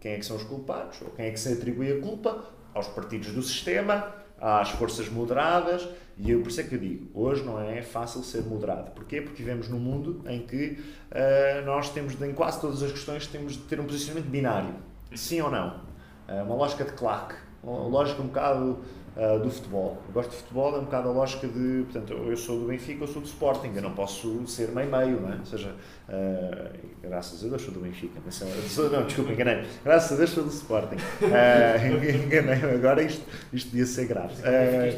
Quem 0.00 0.12
é 0.12 0.18
que 0.18 0.24
são 0.24 0.36
os 0.36 0.42
culpados? 0.42 1.02
Ou 1.02 1.10
quem 1.10 1.26
é 1.26 1.30
que 1.30 1.38
se 1.38 1.52
atribui 1.52 1.92
a 1.92 2.00
culpa? 2.00 2.46
Aos 2.72 2.88
partidos 2.88 3.32
do 3.32 3.42
sistema, 3.42 4.14
às 4.40 4.70
forças 4.70 5.08
moderadas, 5.08 5.86
e 6.16 6.30
eu, 6.30 6.40
por 6.40 6.48
isso 6.48 6.60
é 6.60 6.64
que 6.64 6.74
eu 6.74 6.78
digo, 6.78 7.10
hoje 7.14 7.42
não 7.44 7.60
é 7.60 7.82
fácil 7.82 8.22
ser 8.22 8.42
moderado. 8.42 8.90
Porquê? 8.92 9.20
Porque 9.20 9.42
vivemos 9.42 9.68
num 9.68 9.78
mundo 9.78 10.22
em 10.26 10.46
que 10.46 10.78
uh, 11.10 11.64
nós 11.66 11.90
temos, 11.90 12.20
em 12.20 12.32
quase 12.32 12.60
todas 12.60 12.82
as 12.82 12.92
questões, 12.92 13.26
temos 13.26 13.54
de 13.54 13.60
ter 13.60 13.78
um 13.80 13.84
posicionamento 13.84 14.30
binário. 14.30 14.74
Sim 15.14 15.42
ou 15.42 15.50
não? 15.50 15.89
Uh, 16.30 16.44
uma 16.44 16.54
lógica 16.54 16.84
de 16.84 16.92
claque, 16.92 17.34
uma 17.62 17.88
lógica 17.88 18.22
um 18.22 18.28
bocado 18.28 18.78
uh, 19.16 19.38
do 19.40 19.50
futebol. 19.50 19.98
Eu 20.06 20.14
gosto 20.14 20.30
de 20.30 20.36
futebol, 20.36 20.76
é 20.76 20.78
um 20.78 20.84
bocado 20.84 21.08
a 21.08 21.12
lógica 21.12 21.48
de, 21.48 21.84
portanto, 21.84 22.12
eu 22.12 22.36
sou 22.36 22.60
do 22.60 22.66
Benfica, 22.66 23.02
eu 23.02 23.08
sou 23.08 23.20
do 23.20 23.26
Sporting, 23.26 23.72
eu 23.74 23.82
não 23.82 23.92
posso 23.92 24.46
ser 24.46 24.68
meio-meio, 24.68 25.20
não 25.20 25.32
é? 25.32 25.36
Ou 25.38 25.44
seja, 25.44 25.74
uh, 26.08 26.78
graças 27.02 27.44
a 27.44 27.48
Deus 27.48 27.62
sou 27.62 27.74
do 27.74 27.80
Benfica, 27.80 28.20
mas, 28.24 28.42
sou, 28.68 28.88
não, 28.90 29.04
desculpa, 29.04 29.32
enganei 29.32 29.64
graças 29.84 30.12
a 30.12 30.16
Deus 30.16 30.30
sou 30.30 30.44
do 30.44 30.50
Sporting. 30.50 30.96
Uh, 31.30 32.26
enganei 32.26 32.74
agora 32.74 33.02
isto, 33.02 33.24
isto 33.52 33.70
devia 33.70 33.86
ser 33.86 34.06
grave. 34.06 34.34
Uh, 34.34 34.88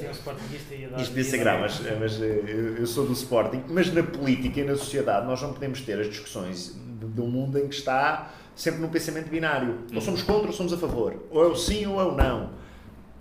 isto 1.00 1.08
devia 1.08 1.24
ser 1.24 1.38
grave, 1.38 1.60
mas, 1.62 1.80
mas 1.98 2.20
eu, 2.20 2.76
eu 2.76 2.86
sou 2.86 3.06
do 3.06 3.12
Sporting, 3.12 3.62
mas 3.68 3.92
na 3.92 4.02
política 4.02 4.60
e 4.60 4.64
na 4.64 4.76
sociedade 4.76 5.26
nós 5.26 5.40
não 5.42 5.52
podemos 5.52 5.80
ter 5.82 5.98
as 5.98 6.08
discussões 6.08 6.76
de 7.08 7.20
um 7.20 7.28
mundo 7.28 7.58
em 7.58 7.68
que 7.68 7.74
está 7.74 8.32
sempre 8.54 8.80
num 8.80 8.88
pensamento 8.88 9.28
binário. 9.28 9.78
Ou 9.94 10.00
somos 10.00 10.22
contra 10.22 10.46
ou 10.48 10.52
somos 10.52 10.72
a 10.72 10.76
favor. 10.76 11.14
Ou 11.30 11.44
é 11.44 11.46
o 11.46 11.56
sim 11.56 11.86
ou 11.86 12.00
é 12.00 12.04
o 12.04 12.14
não. 12.14 12.50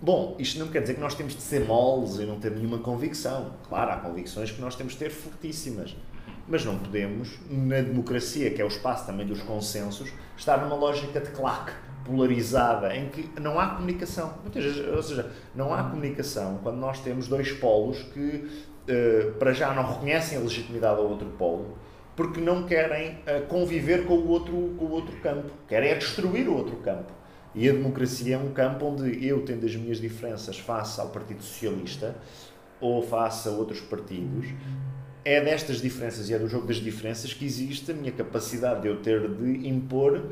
Bom, 0.00 0.36
isto 0.38 0.58
não 0.58 0.66
quer 0.68 0.80
dizer 0.80 0.94
que 0.94 1.00
nós 1.00 1.14
temos 1.14 1.34
de 1.34 1.42
ser 1.42 1.64
moles 1.64 2.18
e 2.18 2.24
não 2.24 2.40
ter 2.40 2.50
nenhuma 2.50 2.78
convicção. 2.78 3.52
Claro, 3.68 3.92
há 3.92 3.96
convicções 3.96 4.50
que 4.50 4.60
nós 4.60 4.74
temos 4.74 4.94
de 4.94 4.98
ter 4.98 5.10
fortíssimas. 5.10 5.96
Mas 6.48 6.64
não 6.64 6.76
podemos, 6.76 7.38
na 7.48 7.80
democracia, 7.80 8.50
que 8.50 8.60
é 8.60 8.64
o 8.64 8.68
espaço 8.68 9.06
também 9.06 9.24
dos 9.24 9.40
consensos, 9.42 10.12
estar 10.36 10.56
numa 10.58 10.74
lógica 10.74 11.20
de 11.20 11.30
claque 11.30 11.72
polarizada, 12.04 12.96
em 12.96 13.08
que 13.10 13.40
não 13.40 13.60
há 13.60 13.68
comunicação. 13.68 14.34
ou 14.94 15.02
seja, 15.02 15.30
não 15.54 15.72
há 15.72 15.84
comunicação 15.84 16.58
quando 16.62 16.78
nós 16.78 16.98
temos 16.98 17.28
dois 17.28 17.52
polos 17.52 18.02
que, 18.02 18.44
uh, 18.88 19.32
para 19.38 19.52
já, 19.52 19.72
não 19.72 19.84
reconhecem 19.84 20.36
a 20.36 20.40
legitimidade 20.40 20.98
ao 20.98 21.08
outro 21.08 21.28
polo, 21.38 21.78
porque 22.14 22.40
não 22.40 22.64
querem 22.64 23.12
uh, 23.12 23.46
conviver 23.48 24.06
com 24.06 24.14
o, 24.14 24.28
outro, 24.28 24.74
com 24.78 24.84
o 24.84 24.90
outro 24.90 25.16
campo, 25.20 25.50
querem 25.68 25.90
é 25.90 25.94
destruir 25.94 26.48
o 26.48 26.56
outro 26.56 26.76
campo. 26.76 27.12
E 27.54 27.68
a 27.68 27.72
democracia 27.72 28.36
é 28.36 28.38
um 28.38 28.52
campo 28.52 28.86
onde 28.86 29.26
eu, 29.26 29.44
tendo 29.44 29.66
as 29.66 29.74
minhas 29.76 30.00
diferenças 30.00 30.58
face 30.58 31.00
ao 31.00 31.08
Partido 31.08 31.42
Socialista 31.42 32.16
ou 32.80 33.02
face 33.02 33.48
a 33.48 33.52
outros 33.52 33.80
partidos, 33.80 34.46
é 35.24 35.40
destas 35.40 35.80
diferenças 35.80 36.28
e 36.28 36.34
é 36.34 36.38
do 36.38 36.48
jogo 36.48 36.66
das 36.66 36.76
diferenças 36.76 37.32
que 37.32 37.44
existe 37.44 37.90
a 37.90 37.94
minha 37.94 38.10
capacidade 38.10 38.82
de 38.82 38.88
eu 38.88 39.00
ter 39.00 39.28
de 39.28 39.68
impor, 39.68 40.30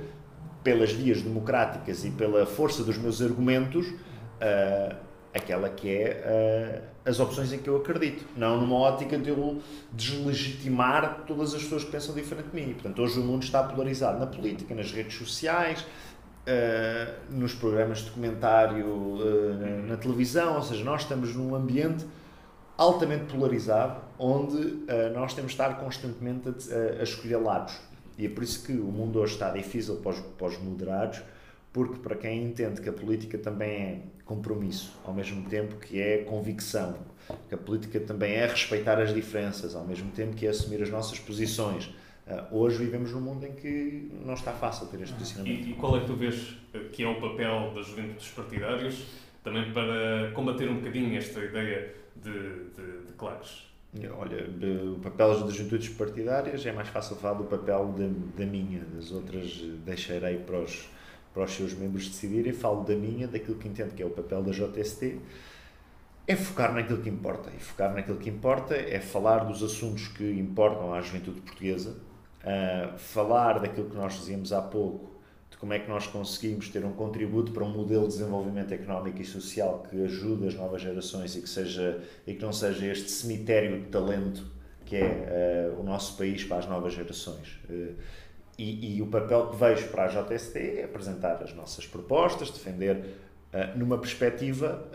pelas 0.64 0.92
vias 0.92 1.22
democráticas 1.22 2.04
e 2.04 2.10
pela 2.10 2.44
força 2.44 2.82
dos 2.82 2.98
meus 2.98 3.22
argumentos, 3.22 3.86
uh, 3.86 4.96
aquela 5.32 5.68
que 5.68 5.88
é 5.88 6.82
uh, 7.04 7.08
as 7.08 7.20
opções 7.20 7.52
em 7.52 7.58
que 7.58 7.68
eu 7.68 7.76
acredito, 7.76 8.24
não 8.36 8.60
numa 8.60 8.76
ótica 8.76 9.16
de 9.16 9.30
eu 9.30 9.60
deslegitimar 9.92 11.24
todas 11.26 11.54
as 11.54 11.62
pessoas 11.62 11.84
que 11.84 11.90
pensam 11.90 12.14
diferente 12.14 12.48
de 12.48 12.54
mim. 12.60 12.72
Portanto, 12.72 13.00
hoje 13.00 13.18
o 13.18 13.22
mundo 13.22 13.42
está 13.42 13.62
polarizado 13.62 14.18
na 14.18 14.26
política, 14.26 14.74
nas 14.74 14.90
redes 14.92 15.16
sociais, 15.16 15.82
uh, 15.82 17.32
nos 17.32 17.54
programas 17.54 17.98
de 17.98 18.06
documentário, 18.06 18.86
uh, 18.86 19.86
na 19.86 19.96
televisão, 19.96 20.56
ou 20.56 20.62
seja, 20.62 20.82
nós 20.84 21.02
estamos 21.02 21.34
num 21.34 21.54
ambiente 21.54 22.04
altamente 22.76 23.24
polarizado, 23.24 24.00
onde 24.18 24.86
nós 25.12 25.34
temos 25.34 25.52
de 25.52 25.60
estar 25.60 25.78
constantemente 25.78 26.48
a, 26.48 27.00
a, 27.00 27.02
escolher 27.02 27.36
lados. 27.36 27.78
E 28.16 28.24
é 28.24 28.28
por 28.30 28.42
isso 28.42 28.64
que 28.64 28.72
o 28.72 28.86
mundo 28.86 29.18
hoje 29.18 29.34
está 29.34 29.50
difícil 29.50 29.96
para 29.96 30.12
os, 30.12 30.20
para 30.20 30.46
os 30.46 30.58
moderados, 30.58 31.20
porque 31.72 31.98
para 31.98 32.16
quem 32.16 32.44
entende 32.44 32.80
que 32.80 32.88
a 32.88 32.92
política 32.92 33.38
também 33.38 33.70
é 33.70 34.00
compromisso, 34.24 34.98
ao 35.04 35.14
mesmo 35.14 35.48
tempo 35.48 35.76
que 35.76 36.00
é 36.00 36.18
convicção, 36.18 36.96
que 37.48 37.54
a 37.54 37.59
política 37.59 38.00
também 38.00 38.33
é 38.33 38.46
respeitar 38.46 39.00
as 39.00 39.14
diferenças, 39.14 39.74
ao 39.74 39.85
mesmo 39.85 40.11
tempo 40.11 40.35
que 40.35 40.46
é 40.46 40.50
assumir 40.50 40.83
as 40.83 40.90
nossas 40.90 41.18
posições. 41.18 41.87
Uh, 42.26 42.59
hoje 42.59 42.78
vivemos 42.78 43.12
num 43.12 43.20
mundo 43.20 43.44
em 43.44 43.52
que 43.52 44.11
não 44.24 44.35
está 44.35 44.52
fácil 44.52 44.87
ter 44.87 45.00
este 45.00 45.14
posicionamento. 45.14 45.66
E, 45.66 45.70
e 45.72 45.74
qual 45.74 45.96
é 45.96 46.00
que 46.00 46.06
tu 46.06 46.14
vês 46.14 46.56
que 46.92 47.02
é 47.02 47.09
o 47.09 47.20
papel 47.20 47.72
das 47.74 47.87
juventudes 47.87 48.28
partidárias 48.28 49.04
também 49.42 49.72
para 49.72 50.30
combater 50.33 50.68
um 50.68 50.76
bocadinho 50.76 51.16
esta 51.16 51.40
ideia 51.40 51.94
de, 52.16 52.30
de, 52.30 53.06
de 53.06 53.12
claques? 53.16 53.70
Olha, 54.16 54.48
o 54.94 55.00
papel 55.00 55.40
das 55.40 55.54
juventudes 55.54 55.88
partidárias 55.88 56.64
é 56.64 56.70
mais 56.70 56.88
fácil 56.88 57.16
falar 57.16 57.35
do 57.35 57.44
papel 57.44 57.92
da 58.37 58.46
minha, 58.46 58.85
das 58.94 59.11
outras 59.11 59.52
deixarei 59.85 60.38
para 60.38 60.61
os, 60.61 60.88
para 61.32 61.44
os 61.44 61.52
seus 61.52 61.74
membros 61.74 62.08
decidirem. 62.08 62.52
Falo 62.52 62.84
da 62.84 62.94
minha, 62.94 63.26
daquilo 63.28 63.56
que 63.56 63.68
entendo 63.68 63.94
que 63.94 64.02
é 64.02 64.06
o 64.06 64.10
papel 64.10 64.42
da 64.42 64.52
JST, 64.52 65.18
é 66.26 66.36
focar 66.36 66.72
naquilo 66.72 67.02
que 67.02 67.08
importa. 67.08 67.50
E 67.56 67.60
focar 67.60 67.94
naquilo 67.94 68.18
que 68.18 68.30
importa 68.30 68.74
é 68.74 69.00
falar 69.00 69.44
dos 69.44 69.62
assuntos 69.62 70.08
que 70.08 70.24
importam 70.24 70.94
à 70.94 71.00
juventude 71.00 71.40
portuguesa, 71.40 71.90
uh, 71.90 72.98
falar 72.98 73.58
daquilo 73.58 73.90
que 73.90 73.96
nós 73.96 74.14
dizíamos 74.14 74.52
há 74.52 74.62
pouco, 74.62 75.10
de 75.50 75.56
como 75.56 75.72
é 75.72 75.78
que 75.78 75.88
nós 75.88 76.06
conseguimos 76.06 76.68
ter 76.68 76.84
um 76.84 76.92
contributo 76.92 77.50
para 77.50 77.64
um 77.64 77.70
modelo 77.70 78.02
de 78.02 78.14
desenvolvimento 78.14 78.72
económico 78.72 79.20
e 79.20 79.24
social 79.24 79.84
que 79.90 80.04
ajude 80.04 80.46
as 80.46 80.54
novas 80.54 80.82
gerações 80.82 81.34
e 81.34 81.42
que, 81.42 81.48
seja, 81.48 82.00
e 82.26 82.34
que 82.34 82.42
não 82.42 82.52
seja 82.52 82.86
este 82.86 83.10
cemitério 83.10 83.80
de 83.80 83.86
talento 83.86 84.44
que 84.84 84.96
é 84.96 85.72
uh, 85.76 85.80
o 85.80 85.84
nosso 85.84 86.16
país 86.16 86.44
para 86.44 86.58
as 86.58 86.66
novas 86.66 86.92
gerações. 86.92 87.60
Uh, 87.68 87.94
e, 88.62 88.96
e, 88.96 89.03
o 89.03 89.07
papel 89.07 89.49
que 89.49 89.57
vejo 89.57 89.88
para 89.88 90.05
a 90.05 90.09
JST 90.09 90.59
é 90.59 90.85
apresentar 90.85 91.42
as 91.42 91.55
nossas 91.55 91.87
propostas, 91.87 92.51
defender 92.51 93.16
numa 93.75 93.99
perspectiva 93.99 94.87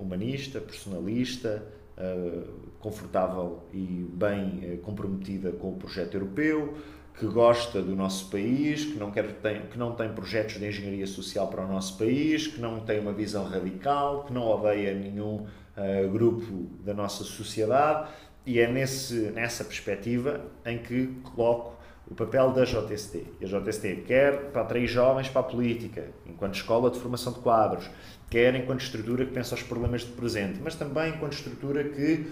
humanista, 0.00 0.60
personalista, 0.60 1.62
uh, 2.00 2.70
confortável 2.80 3.62
e 3.72 4.06
bem 4.12 4.74
uh, 4.74 4.78
comprometida 4.78 5.52
com 5.52 5.70
o 5.70 5.76
projeto 5.76 6.14
europeu, 6.14 6.74
que 7.18 7.26
gosta 7.26 7.82
do 7.82 7.94
nosso 7.94 8.30
país, 8.30 8.84
que 8.84 8.98
não, 8.98 9.10
quer, 9.10 9.30
tem, 9.34 9.66
que 9.66 9.78
não 9.78 9.94
tem 9.94 10.10
projetos 10.12 10.54
de 10.54 10.66
engenharia 10.66 11.06
social 11.06 11.48
para 11.48 11.62
o 11.64 11.68
nosso 11.68 11.98
país, 11.98 12.46
que 12.46 12.60
não 12.60 12.80
tem 12.80 12.98
uma 12.98 13.12
visão 13.12 13.44
radical, 13.44 14.24
que 14.24 14.32
não 14.32 14.46
odeia 14.46 14.94
nenhum 14.94 15.46
uh, 15.76 16.08
grupo 16.10 16.70
da 16.82 16.94
nossa 16.94 17.22
sociedade. 17.22 18.10
E 18.46 18.58
é 18.58 18.66
nesse, 18.66 19.30
nessa 19.32 19.62
perspectiva 19.62 20.46
em 20.64 20.78
que 20.78 21.08
coloco 21.34 21.78
o 22.10 22.14
papel 22.14 22.50
da 22.50 22.64
JST. 22.64 23.24
A 23.40 23.44
JST 23.44 24.02
quer 24.06 24.50
para 24.50 24.62
atrair 24.62 24.86
jovens 24.88 25.28
para 25.28 25.40
a 25.42 25.44
política, 25.44 26.08
enquanto 26.26 26.56
escola 26.56 26.90
de 26.90 26.98
formação 26.98 27.32
de 27.32 27.38
quadros, 27.38 27.88
quer 28.28 28.54
enquanto 28.56 28.80
estrutura 28.80 29.24
que 29.24 29.32
pensa 29.32 29.54
aos 29.54 29.62
problemas 29.62 30.02
de 30.02 30.12
presente, 30.12 30.58
mas 30.62 30.74
também 30.74 31.14
enquanto 31.14 31.34
estrutura 31.34 31.84
que 31.84 32.26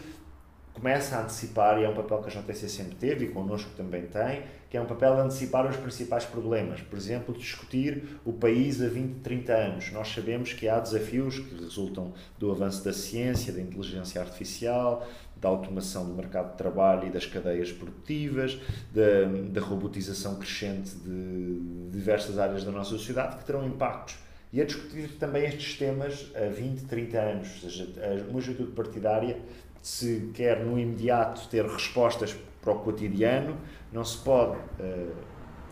começa 0.78 1.16
a 1.16 1.22
antecipar, 1.22 1.80
e 1.80 1.84
é 1.84 1.88
um 1.88 1.94
papel 1.94 2.18
que 2.22 2.28
a 2.28 2.40
JTC 2.40 2.68
sempre 2.68 2.94
teve 2.94 3.24
e 3.24 3.28
connosco 3.28 3.70
também 3.76 4.02
tem, 4.02 4.42
que 4.70 4.76
é 4.76 4.80
um 4.80 4.86
papel 4.86 5.16
de 5.16 5.22
antecipar 5.22 5.66
os 5.66 5.76
principais 5.76 6.24
problemas. 6.24 6.80
Por 6.82 6.96
exemplo, 6.96 7.34
discutir 7.34 8.20
o 8.24 8.32
país 8.32 8.80
a 8.80 8.86
20, 8.86 9.20
30 9.20 9.52
anos. 9.52 9.92
Nós 9.92 10.08
sabemos 10.08 10.52
que 10.52 10.68
há 10.68 10.78
desafios 10.78 11.38
que 11.40 11.54
resultam 11.60 12.12
do 12.38 12.50
avanço 12.50 12.84
da 12.84 12.92
ciência, 12.92 13.52
da 13.52 13.60
inteligência 13.60 14.20
artificial, 14.20 15.06
da 15.40 15.48
automação 15.48 16.06
do 16.06 16.14
mercado 16.14 16.52
de 16.52 16.58
trabalho 16.58 17.06
e 17.06 17.10
das 17.10 17.26
cadeias 17.26 17.72
produtivas, 17.72 18.58
da, 18.92 19.24
da 19.50 19.60
robotização 19.60 20.36
crescente 20.36 20.94
de 20.96 21.90
diversas 21.90 22.38
áreas 22.38 22.64
da 22.64 22.70
nossa 22.70 22.90
sociedade, 22.90 23.36
que 23.36 23.44
terão 23.44 23.66
impactos 23.66 24.16
e 24.52 24.60
a 24.60 24.64
discutir 24.64 25.08
também 25.18 25.44
estes 25.44 25.76
temas 25.76 26.30
a 26.34 26.48
20, 26.48 26.84
30 26.84 27.18
anos. 27.18 27.48
Ou 27.62 27.70
seja, 27.70 27.88
uma 28.28 28.40
juventude 28.40 28.72
partidária, 28.72 29.38
se 29.82 30.30
quer 30.34 30.64
no 30.64 30.78
imediato 30.78 31.46
ter 31.48 31.64
respostas 31.66 32.34
para 32.60 32.72
o 32.72 32.78
cotidiano, 32.80 33.56
não 33.92 34.04
se 34.04 34.18
pode 34.18 34.56
uh, 34.56 35.12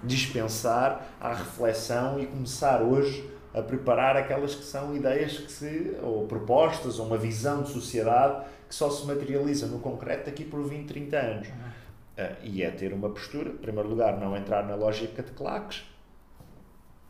dispensar 0.05 1.16
à 1.20 1.33
reflexão 1.33 2.20
e 2.20 2.26
começar 2.26 2.83
hoje 2.83 3.29
a 3.55 3.62
preparar 3.62 4.16
aquelas 4.16 4.55
que 4.55 4.64
são 4.64 4.94
ideias 4.94 5.38
que 5.38 5.50
se, 5.50 5.96
ou 6.02 6.26
propostas, 6.26 6.98
ou 6.98 7.07
uma 7.07 7.16
visão 7.16 7.62
de 7.62 7.70
sociedade 7.70 8.44
que 8.68 8.74
só 8.74 8.90
se 8.90 9.07
materializa 9.07 9.66
no 9.66 9.79
concreto 9.79 10.26
daqui 10.26 10.44
por 10.44 10.62
20, 10.62 10.87
30 10.87 11.16
anos. 11.16 11.48
Uh, 11.48 12.37
e 12.42 12.62
é 12.62 12.70
ter 12.70 12.92
uma 12.92 13.11
postura, 13.11 13.50
em 13.50 13.57
primeiro 13.57 13.88
lugar, 13.88 14.18
não 14.18 14.37
entrar 14.37 14.66
na 14.66 14.74
lógica 14.74 15.22
de 15.22 15.33
claques, 15.33 15.85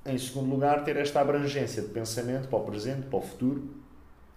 em 0.06 0.18
segundo 0.18 0.50
lugar, 0.50 0.84
ter 0.84 0.96
esta 0.96 1.20
abrangência 1.20 1.82
de 1.82 1.88
pensamento 1.88 2.48
para 2.48 2.58
o 2.58 2.64
presente, 2.64 3.06
para 3.08 3.18
o 3.18 3.22
futuro 3.22 3.68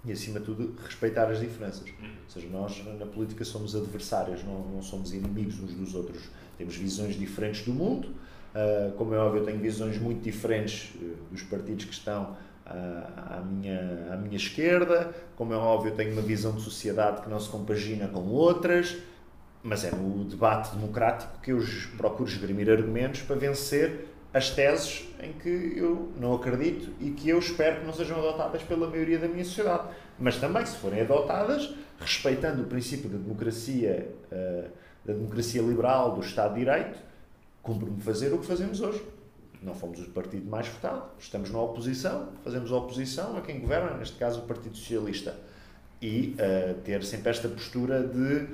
e, 0.03 0.12
acima 0.12 0.39
de 0.39 0.45
tudo, 0.45 0.75
respeitar 0.84 1.29
as 1.29 1.39
diferenças. 1.39 1.88
Ou 1.88 2.29
seja, 2.29 2.47
nós 2.47 2.84
na 2.97 3.05
política 3.05 3.45
somos 3.45 3.75
adversários, 3.75 4.43
não, 4.43 4.62
não 4.67 4.82
somos 4.82 5.13
inimigos 5.13 5.60
uns 5.60 5.73
dos 5.73 5.93
outros. 5.93 6.29
Temos 6.58 6.75
visões 6.75 7.15
diferentes 7.15 7.63
do 7.65 7.73
mundo. 7.73 8.08
Uh, 8.10 8.91
como 8.93 9.13
é 9.13 9.19
óbvio, 9.19 9.41
eu 9.41 9.45
tenho 9.45 9.60
visões 9.60 9.99
muito 9.99 10.23
diferentes 10.23 10.95
uh, 10.95 11.17
dos 11.32 11.43
partidos 11.43 11.86
que 11.86 11.93
estão 11.93 12.36
uh, 12.69 13.38
à, 13.38 13.41
minha, 13.41 14.13
à 14.13 14.17
minha 14.17 14.38
esquerda. 14.38 15.13
Como 15.36 15.53
é 15.53 15.58
óbvio, 15.58 15.93
tenho 15.95 16.13
uma 16.13 16.21
visão 16.21 16.53
de 16.53 16.62
sociedade 16.62 17.21
que 17.21 17.29
não 17.29 17.39
se 17.39 17.49
compagina 17.49 18.08
com 18.08 18.21
outras. 18.27 18.97
Mas 19.62 19.84
é 19.84 19.91
no 19.91 20.23
debate 20.23 20.73
democrático 20.75 21.39
que 21.41 21.51
eu 21.51 21.60
procuro 21.97 22.29
esgrimir 22.29 22.69
argumentos 22.69 23.21
para 23.23 23.36
vencer 23.36 24.08
as 24.34 24.51
teses 24.51 25.08
em 25.21 25.34
que 25.34 25.73
eu 25.75 26.12
não 26.17 26.34
acredito 26.34 26.91
e 26.99 27.12
que 27.12 27.29
eu 27.29 27.39
espero 27.39 27.79
que 27.79 27.86
não 27.86 27.93
sejam 27.93 28.19
adotadas 28.19 28.62
pela 28.63 28.88
maioria 28.88 29.17
da 29.17 29.27
minha 29.27 29.43
sociedade. 29.43 29.89
Mas 30.17 30.38
também, 30.38 30.65
se 30.65 30.77
forem 30.77 31.01
adotadas, 31.01 31.73
respeitando 31.99 32.62
o 32.62 32.65
princípio 32.65 33.10
da 33.10 33.17
democracia, 33.17 34.10
uh, 34.32 34.69
da 35.03 35.13
democracia 35.13 35.62
liberal, 35.62 36.15
do 36.15 36.21
Estado 36.21 36.53
de 36.53 36.60
Direito, 36.60 36.99
cumpre-me 37.62 38.01
fazer 38.01 38.34
o 38.34 38.38
que 38.38 38.45
fazemos 38.45 38.79
hoje. 38.79 39.01
Não 39.61 39.73
fomos 39.73 39.99
o 39.99 40.09
partido 40.09 40.49
mais 40.49 40.67
votado, 40.67 41.03
estamos 41.19 41.51
na 41.51 41.59
oposição, 41.59 42.29
fazemos 42.43 42.71
oposição 42.71 43.37
a 43.37 43.41
quem 43.41 43.59
governa, 43.59 43.97
neste 43.97 44.17
caso 44.17 44.39
o 44.39 44.43
Partido 44.43 44.75
Socialista. 44.75 45.35
E 46.01 46.35
uh, 46.35 46.75
ter 46.81 47.03
sempre 47.03 47.29
esta 47.29 47.49
postura 47.49 48.01
de 48.01 48.47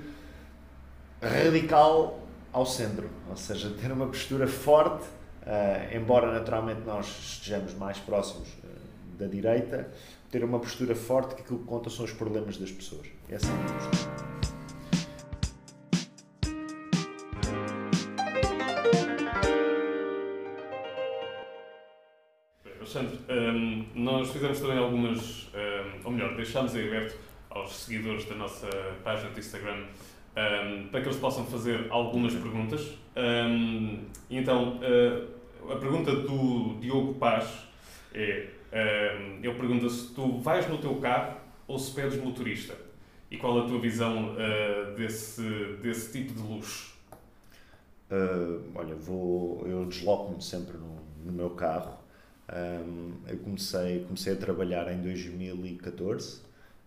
radical 1.22 2.20
ao 2.52 2.66
centro, 2.66 3.08
ou 3.30 3.38
seja, 3.38 3.70
ter 3.70 3.92
uma 3.92 4.08
postura 4.08 4.48
forte 4.48 5.06
Uh, 5.46 5.96
embora 5.96 6.34
naturalmente 6.34 6.82
nós 6.88 7.06
estejamos 7.06 7.76
mais 7.76 8.00
próximos 8.00 8.48
uh, 8.64 9.18
da 9.20 9.28
direita, 9.28 9.88
ter 10.32 10.44
uma 10.44 10.58
postura 10.58 10.96
forte 10.96 11.36
que 11.36 11.42
aquilo 11.44 11.60
que 11.60 11.66
conta 11.66 11.88
são 11.88 12.04
os 12.04 12.12
problemas 12.12 12.58
das 12.58 12.72
pessoas. 12.72 13.06
Essa 13.30 13.46
é 13.46 13.52
a 13.52 13.54
minha 13.54 13.74
postura. 13.74 14.35
Fizemos 24.36 24.60
também 24.60 24.78
algumas, 24.78 25.48
um, 25.54 26.06
ou 26.06 26.12
melhor, 26.12 26.36
deixámos 26.36 26.76
em 26.76 26.88
aberto 26.88 27.18
aos 27.50 27.74
seguidores 27.74 28.26
da 28.26 28.36
nossa 28.36 28.68
página 29.04 29.30
do 29.30 29.40
Instagram 29.40 29.86
um, 30.36 30.88
para 30.90 31.02
que 31.02 31.08
eles 31.08 31.18
possam 31.18 31.46
fazer 31.46 31.88
algumas 31.90 32.34
perguntas. 32.34 32.98
Um, 33.16 34.04
então, 34.30 34.80
uh, 34.80 35.72
a 35.72 35.78
pergunta 35.78 36.14
do 36.14 36.78
Diogo 36.80 37.14
Paz 37.14 37.50
é: 38.14 38.50
um, 38.74 39.44
ele 39.44 39.54
pergunta 39.54 39.90
se 39.90 40.14
tu 40.14 40.40
vais 40.40 40.68
no 40.68 40.78
teu 40.78 40.96
carro 40.96 41.38
ou 41.68 41.80
se 41.80 41.94
pedes 41.94 42.22
motorista. 42.22 42.76
E 43.32 43.38
qual 43.38 43.64
a 43.64 43.68
tua 43.68 43.80
visão 43.80 44.34
uh, 44.34 44.96
desse, 44.96 45.42
desse 45.82 46.12
tipo 46.12 46.34
de 46.34 46.42
luxo? 46.42 46.94
Uh, 48.12 48.62
olha, 48.76 48.94
vou, 48.96 49.66
eu 49.66 49.86
desloco-me 49.86 50.42
sempre 50.42 50.78
no, 50.78 51.00
no, 51.26 51.32
meu 51.32 51.50
carro. 51.52 51.98
Um, 52.48 53.14
eu 53.28 53.38
comecei, 53.40 54.04
comecei 54.04 54.34
a 54.34 54.36
trabalhar 54.36 54.92
em 54.92 55.02
2014 55.02 56.42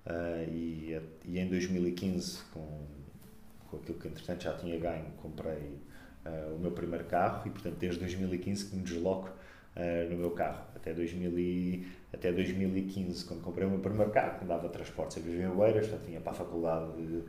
uh, 0.07 0.49
e, 0.49 1.01
e 1.25 1.38
em 1.38 1.49
2015, 1.49 2.38
com, 2.53 2.87
com 3.68 3.77
aquilo 3.79 3.99
que 3.99 4.09
entretanto 4.09 4.44
já 4.44 4.53
tinha 4.57 4.79
ganho, 4.79 5.07
comprei 5.21 5.79
uh, 6.25 6.55
o 6.55 6.59
meu 6.61 6.71
primeiro 6.71 7.05
carro 7.07 7.42
e, 7.47 7.51
portanto, 7.51 7.77
desde 7.77 7.99
2015 8.01 8.66
que 8.66 8.77
me 8.77 8.83
desloco 8.83 9.31
uh, 9.77 10.11
no 10.11 10.16
meu 10.16 10.31
carro. 10.31 10.62
Até, 10.77 10.94
2000 10.94 11.38
e, 11.38 11.87
até 12.12 12.33
2015, 12.33 13.25
quando 13.25 13.42
comprei 13.42 13.66
o 13.66 13.71
meu 13.71 13.81
primeiro 13.81 14.12
carro, 14.12 14.44
andava 14.44 14.68
transportes, 14.68 15.16
eu 15.16 15.25
vivia 15.25 15.47
em 15.47 15.49
Oeiras, 15.49 15.88
portanto, 15.88 16.07
tinha 16.07 16.21
para 16.21 16.33
a 16.33 16.37
faculdade 16.37 16.92
de, 16.97 17.23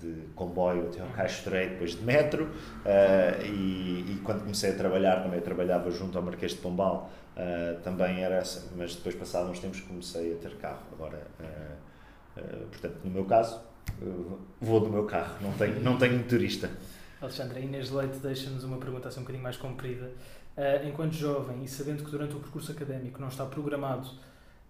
de 0.00 0.28
comboio 0.34 0.88
até 0.88 1.00
ao 1.00 1.08
Caixo 1.08 1.38
Estreito, 1.38 1.72
depois 1.72 1.92
de 1.92 2.02
metro, 2.02 2.44
uh, 2.44 3.42
e, 3.44 4.12
e, 4.12 4.20
quando 4.24 4.40
comecei 4.40 4.70
a 4.70 4.74
trabalhar, 4.74 5.22
também 5.22 5.40
trabalhava 5.40 5.90
junto 5.90 6.16
ao 6.18 6.24
Marquês 6.24 6.52
de 6.52 6.58
Pombal, 6.58 7.10
uh, 7.36 7.80
também 7.80 8.22
era 8.22 8.36
essa, 8.36 8.70
mas 8.76 8.94
depois 8.94 9.14
passados 9.14 9.50
uns 9.50 9.58
tempos 9.58 9.80
comecei 9.80 10.34
a 10.34 10.36
ter 10.36 10.56
carro. 10.56 10.82
Agora, 10.92 11.22
uh, 11.40 12.66
portanto, 12.70 12.98
no 13.04 13.10
meu 13.10 13.24
caso, 13.24 13.60
vou 14.60 14.80
do 14.80 14.90
meu 14.90 15.04
carro, 15.04 15.36
não 15.40 15.52
tenho, 15.52 15.80
não 15.80 15.96
tenho 15.96 16.18
motorista. 16.18 16.70
Alexandre, 17.20 17.60
Inês 17.60 17.90
Leite 17.90 18.18
deixa-nos 18.18 18.62
uma 18.64 18.76
pergunta 18.76 19.08
assim 19.08 19.20
um 19.20 19.22
bocadinho 19.22 19.42
mais 19.42 19.56
comprida, 19.56 20.10
enquanto 20.86 21.14
jovem 21.14 21.64
e 21.64 21.68
sabendo 21.68 22.04
que 22.04 22.10
durante 22.10 22.34
o 22.34 22.40
percurso 22.40 22.72
académico 22.72 23.18
não 23.18 23.28
está 23.28 23.46
programado 23.46 24.10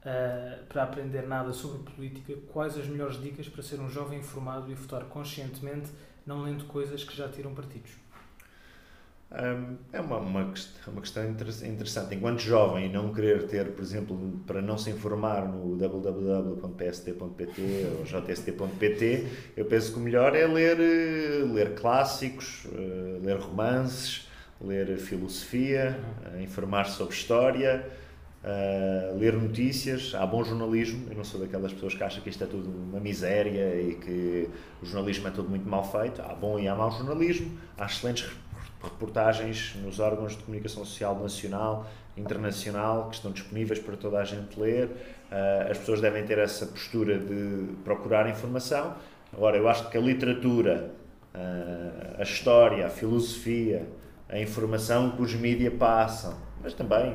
uh, 0.06 0.64
para 0.66 0.84
aprender 0.84 1.26
nada 1.26 1.52
sobre 1.52 1.82
política, 1.90 2.34
quais 2.52 2.78
as 2.78 2.86
melhores 2.86 3.20
dicas 3.20 3.48
para 3.48 3.62
ser 3.62 3.80
um 3.80 3.90
jovem 3.90 4.20
informado 4.20 4.70
e 4.70 4.74
votar 4.74 5.04
conscientemente, 5.04 5.90
não 6.24 6.42
lendo 6.42 6.64
coisas 6.64 7.02
que 7.02 7.16
já 7.16 7.28
tiram 7.28 7.52
partidos? 7.52 7.90
Um, 9.28 9.76
é 9.92 10.00
uma, 10.00 10.18
uma, 10.18 10.54
uma 10.86 11.00
questão 11.00 11.28
interessante. 11.28 12.14
Enquanto 12.14 12.38
jovem 12.38 12.88
não 12.88 13.12
querer 13.12 13.48
ter, 13.48 13.72
por 13.72 13.82
exemplo, 13.82 14.40
para 14.46 14.62
não 14.62 14.78
se 14.78 14.88
informar 14.90 15.48
no 15.48 15.76
www.pst.pt 15.76 17.60
ou 17.98 18.04
jst.pt, 18.04 19.26
eu 19.56 19.64
penso 19.64 19.92
que 19.92 19.98
o 19.98 20.02
melhor 20.02 20.36
é 20.36 20.46
ler, 20.46 20.78
eh, 20.78 21.44
ler 21.52 21.74
clássicos, 21.74 22.68
eh, 22.72 23.18
ler 23.20 23.38
romances, 23.38 24.28
ler 24.60 24.96
filosofia, 24.96 25.98
uhum. 26.24 26.40
informar 26.40 26.84
sobre 26.84 27.12
história, 27.12 27.84
uh, 28.46 29.18
ler 29.18 29.34
notícias. 29.34 30.14
Há 30.14 30.24
bom 30.24 30.42
jornalismo. 30.44 31.08
Eu 31.10 31.16
não 31.16 31.24
sou 31.24 31.40
daquelas 31.40 31.72
pessoas 31.72 31.94
que 31.94 32.02
acham 32.02 32.22
que 32.22 32.30
isto 32.30 32.42
é 32.44 32.46
tudo 32.46 32.70
uma 32.70 33.00
miséria 33.00 33.80
e 33.80 33.94
que 33.96 34.48
o 34.80 34.86
jornalismo 34.86 35.28
é 35.28 35.30
tudo 35.30 35.50
muito 35.50 35.68
mal 35.68 35.84
feito. 35.84 36.22
Há 36.22 36.34
bom 36.34 36.58
e 36.58 36.68
há 36.68 36.74
mau 36.74 36.90
jornalismo. 36.90 37.58
Há 37.76 37.86
excelentes 37.86 38.30
reportagens 38.82 39.74
nos 39.82 39.98
órgãos 39.98 40.36
de 40.36 40.44
comunicação 40.44 40.84
social 40.84 41.18
nacional, 41.18 41.86
internacional, 42.16 43.08
que 43.08 43.16
estão 43.16 43.32
disponíveis 43.32 43.80
para 43.80 43.96
toda 43.96 44.18
a 44.18 44.24
gente 44.24 44.58
ler. 44.58 44.86
Uh, 44.86 45.70
as 45.70 45.78
pessoas 45.78 46.00
devem 46.00 46.24
ter 46.24 46.38
essa 46.38 46.66
postura 46.66 47.18
de 47.18 47.74
procurar 47.84 48.30
informação. 48.30 48.94
Agora, 49.32 49.56
eu 49.56 49.68
acho 49.68 49.90
que 49.90 49.98
a 49.98 50.00
literatura, 50.00 50.92
uh, 51.34 52.20
a 52.20 52.22
história, 52.22 52.86
a 52.86 52.90
filosofia, 52.90 53.86
a 54.28 54.38
informação 54.38 55.10
que 55.10 55.22
os 55.22 55.34
mídias 55.34 55.74
passam, 55.74 56.36
mas 56.62 56.74
também 56.74 57.14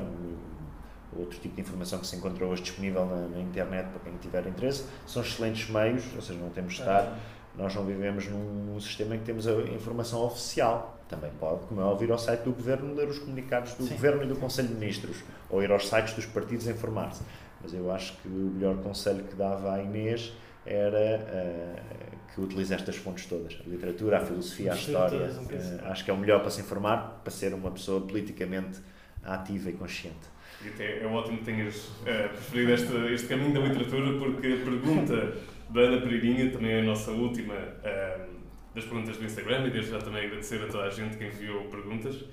outro 1.16 1.38
tipo 1.38 1.54
de 1.54 1.60
informação 1.60 1.98
que 1.98 2.06
se 2.06 2.16
encontra 2.16 2.44
hoje 2.46 2.62
disponível 2.62 3.04
na, 3.06 3.28
na, 3.28 3.40
internet 3.40 3.88
para 3.88 4.00
quem 4.00 4.16
tiver 4.18 4.46
interesse, 4.46 4.84
são 5.06 5.22
excelentes 5.22 5.68
meios, 5.68 6.04
ou 6.14 6.22
seja, 6.22 6.38
não 6.38 6.50
temos 6.50 6.74
de 6.74 6.80
estar, 6.80 7.18
nós 7.56 7.74
não 7.74 7.84
vivemos 7.84 8.28
num, 8.28 8.72
num 8.72 8.80
sistema 8.80 9.14
em 9.14 9.18
que 9.18 9.24
temos 9.24 9.46
a 9.46 9.52
informação 9.52 10.24
oficial. 10.24 10.98
Também 11.08 11.30
pode, 11.38 11.66
como 11.66 11.80
é 11.80 11.84
ouvir 11.84 12.10
ao 12.10 12.18
site 12.18 12.42
do 12.42 12.52
Governo, 12.52 12.94
ler 12.94 13.08
os 13.08 13.18
comunicados 13.18 13.74
do 13.74 13.84
Sim. 13.84 13.94
Governo 13.94 14.22
e 14.22 14.26
do 14.26 14.36
Conselho 14.36 14.68
de 14.68 14.74
Ministros, 14.74 15.18
ou 15.50 15.62
ir 15.62 15.70
aos 15.70 15.86
sites 15.86 16.14
dos 16.14 16.24
partidos 16.24 16.66
informar-se. 16.66 17.22
Mas 17.60 17.74
eu 17.74 17.92
acho 17.92 18.14
que 18.14 18.28
o 18.28 18.30
melhor 18.30 18.76
conselho 18.78 19.22
que 19.24 19.36
dava 19.36 19.74
à 19.74 19.82
Inês 19.82 20.32
era 20.64 21.20
uh, 21.20 22.34
que 22.34 22.40
utilize 22.40 22.72
estas 22.72 22.96
fontes 22.96 23.26
todas, 23.26 23.58
a 23.64 23.68
literatura, 23.68 24.18
a 24.18 24.20
filosofia, 24.20 24.72
a 24.72 24.76
história. 24.76 25.28
Uh, 25.28 25.86
acho 25.90 26.04
que 26.04 26.10
é 26.10 26.14
o 26.14 26.16
melhor 26.16 26.40
para 26.40 26.50
se 26.50 26.60
informar, 26.60 27.20
para 27.22 27.30
ser 27.30 27.52
uma 27.52 27.70
pessoa 27.70 28.00
politicamente 28.00 28.80
ativa 29.22 29.70
e 29.70 29.72
consciente. 29.74 30.31
E 30.64 30.68
até 30.68 31.02
é 31.02 31.06
ótimo 31.06 31.38
que 31.38 31.44
tenhas 31.44 31.86
uh, 31.86 32.28
preferido 32.30 32.72
este, 32.72 32.92
este 33.12 33.28
caminho 33.28 33.52
da 33.52 33.60
literatura, 33.60 34.18
porque 34.18 34.46
a 34.46 34.64
pergunta 34.64 35.36
da 35.70 35.80
Ana 35.80 36.00
Pereirinha, 36.00 36.50
também 36.50 36.72
é 36.72 36.80
a 36.80 36.84
nossa 36.84 37.10
última 37.10 37.54
uh, 37.54 38.32
das 38.74 38.84
perguntas 38.84 39.16
do 39.16 39.24
Instagram, 39.24 39.66
e 39.66 39.70
desde 39.70 39.90
já 39.90 39.98
também 39.98 40.26
agradecer 40.26 40.62
a 40.62 40.66
toda 40.66 40.84
a 40.84 40.90
gente 40.90 41.16
que 41.16 41.24
enviou 41.24 41.64
perguntas. 41.64 42.24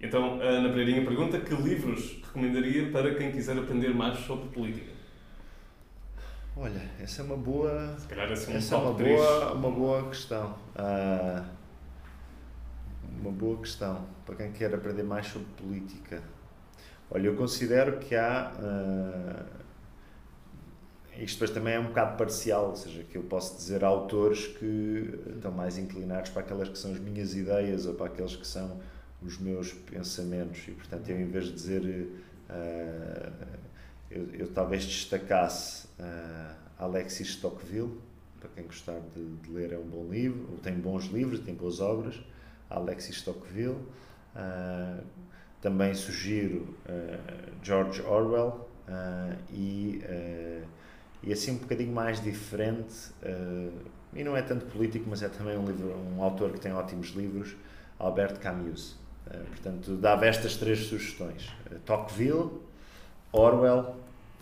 Então, 0.00 0.40
a 0.40 0.44
Ana 0.44 0.70
Pereirinha 0.70 1.04
pergunta 1.04 1.38
que 1.40 1.54
livros 1.54 2.20
recomendaria 2.24 2.90
para 2.90 3.14
quem 3.14 3.30
quiser 3.30 3.56
aprender 3.58 3.94
mais 3.94 4.18
sobre 4.20 4.48
política? 4.48 4.92
Olha, 6.56 6.82
essa 7.00 7.22
é 7.22 7.24
uma 7.24 7.36
boa. 7.36 7.96
Se 7.98 8.06
calhar 8.06 8.30
esse 8.32 8.50
é 8.50 8.54
um 8.54 8.56
essa 8.56 8.74
é 8.74 8.78
uma 8.78 8.92
boa, 8.92 9.52
uma 9.52 9.70
boa 9.70 10.08
questão. 10.08 10.58
Uh, 10.76 11.44
uma 13.20 13.30
boa 13.30 13.58
questão 13.58 14.06
para 14.26 14.34
quem 14.34 14.52
quer 14.52 14.74
aprender 14.74 15.02
mais 15.02 15.26
sobre 15.26 15.48
política. 15.56 16.22
Olha, 17.10 17.26
eu 17.26 17.36
considero 17.36 17.98
que 17.98 18.14
há. 18.14 18.52
Uh, 18.56 19.60
isto 21.18 21.34
depois 21.34 21.50
também 21.50 21.74
é 21.74 21.80
um 21.80 21.88
bocado 21.88 22.16
parcial, 22.16 22.70
ou 22.70 22.76
seja, 22.76 23.02
que 23.04 23.18
eu 23.18 23.22
posso 23.22 23.56
dizer 23.56 23.84
autores 23.84 24.46
que 24.46 25.20
estão 25.34 25.50
mais 25.50 25.76
inclinados 25.76 26.30
para 26.30 26.42
aquelas 26.42 26.68
que 26.68 26.78
são 26.78 26.92
as 26.92 26.98
minhas 26.98 27.34
ideias 27.34 27.84
ou 27.84 27.94
para 27.94 28.06
aqueles 28.06 28.36
que 28.36 28.46
são 28.46 28.80
os 29.20 29.38
meus 29.38 29.72
pensamentos. 29.72 30.66
E, 30.68 30.70
portanto, 30.70 31.08
eu, 31.10 31.20
em 31.20 31.26
vez 31.26 31.46
de 31.46 31.52
dizer. 31.52 31.82
Uh, 32.48 33.60
eu, 34.10 34.28
eu, 34.32 34.52
talvez 34.52 34.84
destacasse 34.84 35.86
uh, 36.00 36.54
Alexis 36.78 37.36
Tocqueville, 37.36 37.96
para 38.40 38.48
quem 38.50 38.64
gostar 38.64 38.98
de, 39.14 39.36
de, 39.36 39.50
ler, 39.52 39.72
é 39.72 39.78
um 39.78 39.86
bom 39.86 40.10
livro, 40.10 40.58
tem 40.62 40.74
bons 40.74 41.04
livros, 41.04 41.38
tem 41.40 41.54
boas 41.54 41.80
obras. 41.80 42.20
Alexis 42.68 43.22
Tocqueville. 43.22 43.78
Uh, 44.34 45.04
também 45.60 45.94
sugiro 45.94 46.74
uh, 46.88 47.52
George 47.62 48.00
Orwell 48.02 48.68
uh, 48.88 49.36
e, 49.52 50.02
uh, 50.04 50.66
e 51.22 51.32
assim 51.32 51.52
um 51.52 51.58
bocadinho 51.58 51.92
mais 51.92 52.22
diferente, 52.22 53.12
e 54.14 54.24
não 54.24 54.36
é 54.36 54.42
tanto 54.42 54.64
político, 54.66 55.04
mas 55.08 55.22
é 55.22 55.28
também 55.28 55.56
um, 55.56 55.66
livro, 55.66 55.94
um 56.16 56.22
autor 56.22 56.50
que 56.52 56.58
tem 56.60 56.72
ótimos 56.72 57.08
livros, 57.08 57.54
Albert 57.98 58.38
Camus. 58.40 58.96
portanto, 59.26 59.96
dava 59.96 60.26
estas 60.26 60.56
três 60.56 60.86
sugestões: 60.86 61.50
Tocqueville, 61.84 62.50
Orwell 63.30 63.96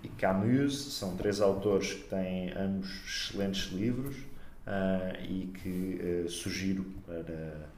e 0.04 0.08
Camus. 0.08 0.94
São 0.94 1.16
três 1.16 1.40
autores 1.40 1.94
que 1.94 2.04
têm 2.04 2.52
ambos 2.52 2.88
excelentes 3.04 3.72
livros 3.72 4.16
e 5.28 5.50
que 5.60 6.26
sugiro 6.28 6.86
para 7.04 7.68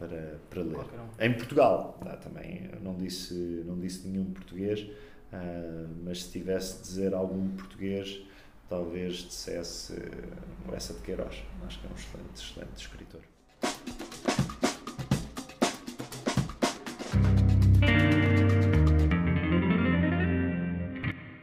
para, 0.00 0.40
para 0.48 0.62
ler. 0.62 0.78
Um. 0.78 1.24
Em 1.24 1.32
Portugal, 1.34 1.98
não, 2.02 2.16
também 2.16 2.70
não 2.82 2.96
disse, 2.96 3.34
não 3.66 3.78
disse 3.78 4.08
nenhum 4.08 4.32
português, 4.32 4.80
uh, 4.80 5.88
mas 6.02 6.24
se 6.24 6.32
tivesse 6.32 6.78
de 6.78 6.82
dizer 6.84 7.14
algum 7.14 7.50
português, 7.50 8.22
talvez 8.68 9.16
dissesse 9.16 9.92
uh, 9.92 10.74
essa 10.74 10.94
de 10.94 11.00
Queiroz. 11.00 11.36
Acho 11.66 11.78
que 11.80 11.86
é 11.86 11.90
um 11.90 11.94
excelente, 11.94 12.34
excelente 12.34 12.80
escritor. 12.80 13.20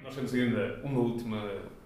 Nós 0.03 0.15
temos 0.15 0.33
ainda 0.33 0.81
uma 0.83 0.99
última 0.99 1.76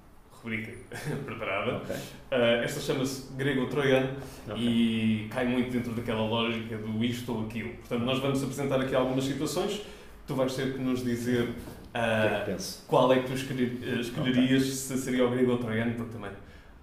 rubrica 0.43 0.71
preparada. 1.25 1.77
Okay. 1.77 1.95
Uh, 1.95 2.63
esta 2.63 2.80
chama-se 2.80 3.34
grego-troiano 3.34 4.10
okay. 4.49 4.63
e 4.63 5.27
cai 5.30 5.45
muito 5.45 5.71
dentro 5.71 5.93
daquela 5.93 6.21
lógica 6.21 6.77
do 6.77 7.04
isto 7.04 7.34
ou 7.34 7.45
aquilo. 7.45 7.69
Portanto, 7.75 8.04
nós 8.04 8.19
vamos 8.19 8.43
apresentar 8.43 8.82
aqui 8.82 8.95
algumas 8.95 9.23
situações. 9.23 9.82
Tu 10.27 10.36
vais 10.36 10.54
ter 10.56 10.73
que 10.73 10.80
nos 10.80 11.04
dizer 11.04 11.49
uh, 11.49 12.84
qual 12.88 13.12
é 13.13 13.19
que 13.19 13.27
tu 13.27 13.34
escolherias, 13.34 14.62
okay. 14.62 14.62
se 14.62 14.97
seria 14.97 15.25
o 15.25 15.30
grego 15.30 15.51
ou 15.51 15.58
troiano, 15.58 15.93
porque 15.95 16.13
também 16.13 16.32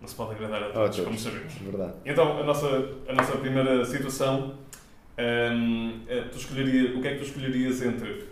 não 0.00 0.06
se 0.06 0.14
pode 0.14 0.32
agradar 0.32 0.62
a 0.62 0.70
todos, 0.70 1.00
como 1.00 1.18
sabemos. 1.18 1.54
Verdade. 1.54 1.94
Então, 2.04 2.38
a 2.38 2.44
nossa, 2.44 2.90
a 3.08 3.12
nossa 3.12 3.36
primeira 3.38 3.84
situação, 3.84 4.54
um, 5.18 6.00
eh, 6.06 6.24
tu 6.30 6.38
escolherias, 6.38 6.96
o 6.96 7.00
que 7.00 7.08
é 7.08 7.12
que 7.12 7.18
tu 7.18 7.24
escolherias 7.24 7.82
entre 7.82 8.26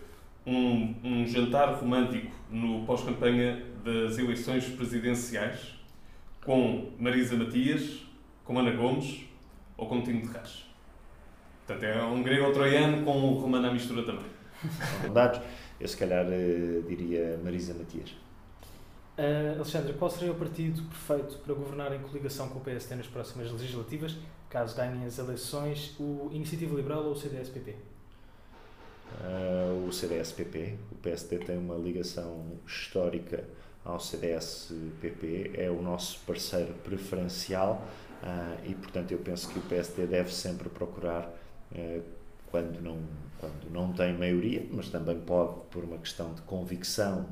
um, 0.47 0.95
um 1.03 1.27
jantar 1.27 1.75
romântico 1.75 2.31
no 2.51 2.85
pós-campanha 2.85 3.63
das 3.87 4.19
eleições 4.19 4.65
presidenciais 4.65 5.77
com 6.45 6.91
Marisa 6.99 7.37
Matias, 7.37 8.05
com 8.45 8.59
Ana 8.59 8.73
Gomes 8.73 9.25
ou 9.77 9.87
com 9.89 10.03
Tino 10.03 10.23
Terraz. 10.23 10.67
Portanto, 11.65 11.85
é 11.85 12.03
um 12.03 12.21
grego 12.21 12.53
troiano 12.53 13.05
com 13.05 13.17
um 13.17 13.35
romano 13.35 13.69
à 13.69 13.73
mistura 13.73 14.03
também. 14.05 14.27
Dados, 15.13 15.41
eu 15.81 15.87
se 15.87 15.97
calhar 15.97 16.27
uh, 16.27 16.83
diria 16.83 17.39
Marisa 17.45 17.75
Matias. 17.75 18.11
Uh, 19.17 19.55
Alexandre, 19.55 19.93
qual 19.95 20.11
seria 20.11 20.33
o 20.33 20.35
partido 20.35 20.83
perfeito 20.83 21.39
para 21.39 21.55
governar 21.55 21.95
em 21.95 22.01
coligação 22.01 22.49
com 22.49 22.59
o 22.59 22.63
PST 22.63 22.93
nas 22.97 23.07
próximas 23.07 23.51
legislativas, 23.53 24.17
caso 24.51 24.77
ganhem 24.77 25.07
as 25.07 25.19
eleições, 25.19 25.95
o 25.99 26.29
Iniciativa 26.33 26.75
Liberal 26.75 27.05
ou 27.05 27.13
o 27.13 27.17
CDS-PP? 27.17 27.77
Uh, 29.21 29.87
o 29.87 29.93
CDS-PP. 29.93 30.77
O 30.91 30.95
PSD 30.97 31.39
tem 31.39 31.57
uma 31.57 31.77
ligação 31.77 32.59
histórica 32.67 33.45
ao 33.87 34.01
CDS-PP, 34.01 35.53
é 35.55 35.71
o 35.71 35.81
nosso 35.81 36.19
parceiro 36.27 36.75
preferencial 36.85 37.83
uh, 38.23 38.69
e, 38.69 38.75
portanto, 38.75 39.13
eu 39.13 39.19
penso 39.19 39.49
que 39.49 39.59
o 39.59 39.63
PSD 39.63 40.07
deve 40.07 40.33
sempre 40.33 40.69
procurar, 40.69 41.33
uh, 41.73 42.03
quando, 42.51 42.81
não, 42.81 42.99
quando 43.39 43.71
não 43.71 43.93
tem 43.93 44.17
maioria, 44.17 44.67
mas 44.71 44.89
também 44.89 45.19
pode, 45.21 45.61
por 45.71 45.85
uma 45.85 45.99
questão 45.99 46.33
de 46.35 46.43
convicção, 46.43 47.27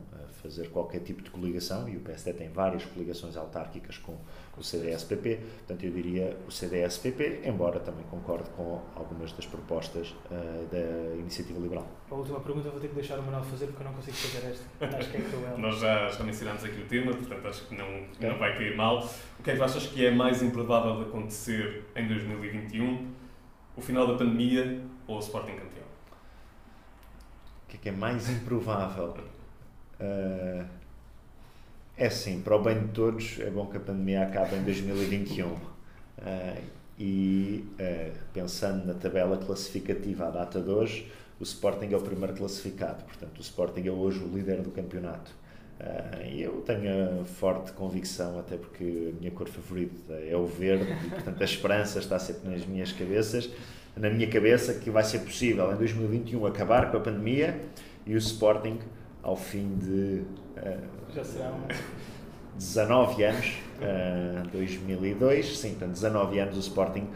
fazer 0.44 0.68
qualquer 0.68 1.00
tipo 1.00 1.22
de 1.22 1.30
coligação, 1.30 1.88
e 1.88 1.96
o 1.96 2.00
PSD 2.00 2.34
tem 2.34 2.50
várias 2.50 2.84
coligações 2.84 3.34
autárquicas 3.34 3.96
com 3.96 4.14
o 4.58 4.62
CDS-PP, 4.62 5.36
portanto 5.36 5.84
eu 5.84 5.90
diria 5.90 6.36
o 6.46 6.50
CDS-PP, 6.50 7.40
embora 7.46 7.80
também 7.80 8.04
concorde 8.10 8.50
com 8.50 8.82
algumas 8.94 9.32
das 9.32 9.46
propostas 9.46 10.10
uh, 10.10 10.66
da 10.70 11.16
Iniciativa 11.16 11.58
Liberal. 11.58 11.86
A 12.10 12.14
última 12.14 12.40
pergunta 12.40 12.68
vou 12.68 12.78
ter 12.78 12.88
que 12.88 12.94
deixar 12.94 13.18
o 13.18 13.22
Manuel 13.22 13.42
fazer 13.42 13.66
porque 13.66 13.82
eu 13.82 13.86
não 13.86 13.94
consigo 13.94 14.16
fazer 14.18 14.46
esta. 14.50 14.96
Acho 14.98 15.10
que 15.10 15.16
é 15.16 15.20
cruel. 15.22 15.56
Nós 15.58 15.80
já, 15.80 16.10
já 16.10 16.22
mencionámos 16.22 16.62
aqui 16.62 16.78
o 16.78 16.86
tema, 16.86 17.12
portanto 17.14 17.48
acho 17.48 17.66
que 17.66 17.74
não, 17.74 17.86
okay. 17.86 18.28
não 18.28 18.38
vai 18.38 18.54
cair 18.54 18.76
mal. 18.76 19.02
O 19.40 19.42
que 19.42 19.50
é 19.50 19.56
que 19.56 19.62
achas 19.62 19.86
que 19.86 20.04
é 20.04 20.10
mais 20.10 20.42
improvável 20.42 20.96
de 20.96 21.08
acontecer 21.08 21.86
em 21.96 22.06
2021? 22.06 23.10
O 23.76 23.80
final 23.80 24.06
da 24.06 24.14
pandemia 24.14 24.82
ou 25.06 25.16
o 25.16 25.20
Sporting 25.20 25.56
campeão? 25.56 25.94
que 27.74 27.76
é 27.76 27.80
que 27.80 27.88
é 27.88 27.92
mais 27.92 28.30
improvável? 28.30 29.14
Uh, 30.00 30.64
é 31.96 32.10
sim, 32.10 32.40
para 32.40 32.56
o 32.56 32.62
bem 32.62 32.80
de 32.80 32.88
todos, 32.88 33.38
é 33.40 33.50
bom 33.50 33.66
que 33.66 33.76
a 33.76 33.80
pandemia 33.80 34.24
acabe 34.24 34.56
em 34.56 34.62
2021. 34.62 35.46
Uh, 35.46 35.60
e 36.98 37.68
uh, 37.72 38.18
pensando 38.32 38.86
na 38.86 38.94
tabela 38.94 39.36
classificativa 39.36 40.26
à 40.26 40.30
data 40.30 40.60
de 40.60 40.70
hoje, 40.70 41.10
o 41.40 41.42
Sporting 41.42 41.92
é 41.92 41.96
o 41.96 42.00
primeiro 42.00 42.34
classificado, 42.34 43.04
portanto, 43.04 43.38
o 43.38 43.40
Sporting 43.40 43.86
é 43.86 43.90
hoje 43.90 44.20
o 44.20 44.28
líder 44.28 44.62
do 44.62 44.70
campeonato. 44.70 45.32
E 46.24 46.42
eu 46.42 46.62
tenho 46.62 47.20
a 47.20 47.24
forte 47.24 47.72
convicção, 47.72 48.38
até 48.38 48.56
porque 48.56 49.12
a 49.14 49.20
minha 49.20 49.30
cor 49.30 49.48
favorita 49.48 50.14
é 50.14 50.36
o 50.36 50.46
verde, 50.46 50.86
e 51.06 51.10
portanto 51.10 51.40
a 51.40 51.44
esperança 51.44 51.98
está 51.98 52.18
sempre 52.18 52.48
nas 52.48 52.64
minhas 52.64 52.92
cabeças, 52.92 53.50
na 53.96 54.10
minha 54.10 54.28
cabeça, 54.28 54.74
que 54.74 54.90
vai 54.90 55.04
ser 55.04 55.20
possível 55.20 55.72
em 55.72 55.76
2021 55.76 56.46
acabar 56.46 56.90
com 56.90 56.96
a 56.96 57.00
pandemia 57.00 57.60
e 58.06 58.14
o 58.14 58.18
Sporting, 58.18 58.78
ao 59.22 59.36
fim 59.36 59.76
de. 59.76 60.22
Já 61.14 61.24
serão. 61.24 61.60
19 62.56 63.24
anos, 63.24 63.52
uh, 63.80 64.48
2002, 64.52 65.58
sim, 65.58 65.70
portanto, 65.70 65.92
19 65.92 66.38
anos 66.38 66.56
o 66.56 66.60
Sporting 66.60 67.08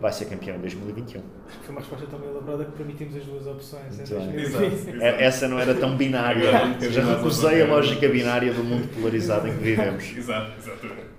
vai 0.00 0.12
ser 0.12 0.26
campeão 0.26 0.56
em 0.56 0.60
2021. 0.60 1.22
Foi 1.62 1.70
uma 1.70 1.80
resposta 1.80 2.06
tão 2.06 2.18
bem 2.18 2.30
elaborada 2.30 2.64
que 2.64 2.72
permitimos 2.72 3.16
as 3.16 3.24
duas 3.24 3.46
opções 3.46 4.00
em 4.00 4.04
2020. 4.04 5.02
É, 5.02 5.24
essa 5.24 5.48
não 5.48 5.58
era 5.58 5.74
tão 5.74 5.96
binária. 5.96 6.50
Já 6.90 7.04
recusei 7.16 7.62
a 7.62 7.66
lógica 7.66 8.08
binária 8.08 8.52
do 8.52 8.62
mundo 8.62 8.88
polarizado 8.94 9.48
em 9.48 9.56
que 9.56 9.62
vivemos. 9.62 10.04
Exato, 10.16 10.52
exatamente. 10.58 11.14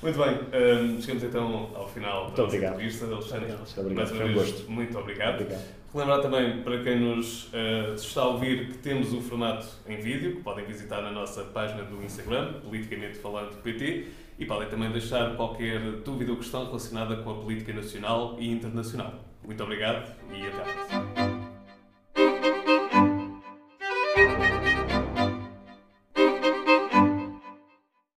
Muito 0.00 0.16
bem, 0.16 0.32
um, 0.32 1.00
chegamos 1.00 1.24
então 1.24 1.70
ao 1.74 1.88
final 1.88 2.26
muito 2.26 2.36
da 2.36 2.44
nossa 2.44 2.56
entrevista. 2.56 3.04
Alexandre, 3.06 3.48
muito 3.48 3.80
obrigado. 3.80 3.96
mais 3.96 4.10
uma 4.12 4.24
vez, 4.24 4.34
gosto. 4.34 4.70
muito 4.70 4.98
obrigado. 4.98 5.40
obrigado. 5.40 5.78
Relembrar 5.92 6.20
também 6.20 6.62
para 6.62 6.82
quem 6.84 7.00
nos 7.00 7.46
uh, 7.46 7.94
está 7.96 8.20
a 8.20 8.28
ouvir 8.28 8.68
que 8.68 8.78
temos 8.78 9.12
o 9.12 9.20
formato 9.20 9.66
em 9.88 9.96
vídeo, 9.96 10.36
que 10.36 10.42
podem 10.42 10.64
visitar 10.66 11.02
na 11.02 11.10
nossa 11.10 11.42
página 11.42 11.82
do 11.82 12.00
Instagram, 12.04 12.60
politicamente 12.62 13.18
falando 13.18 13.60
PT, 13.62 14.06
e 14.38 14.46
podem 14.46 14.68
também 14.68 14.90
deixar 14.90 15.36
qualquer 15.36 15.80
dúvida 16.04 16.30
ou 16.30 16.38
questão 16.38 16.66
relacionada 16.66 17.16
com 17.16 17.30
a 17.30 17.34
política 17.34 17.72
nacional 17.72 18.36
e 18.38 18.50
internacional. 18.50 19.14
Muito 19.44 19.62
obrigado 19.62 20.14
e 20.32 20.46
até 20.46 20.70
à 20.70 20.74
próxima. 20.74 21.17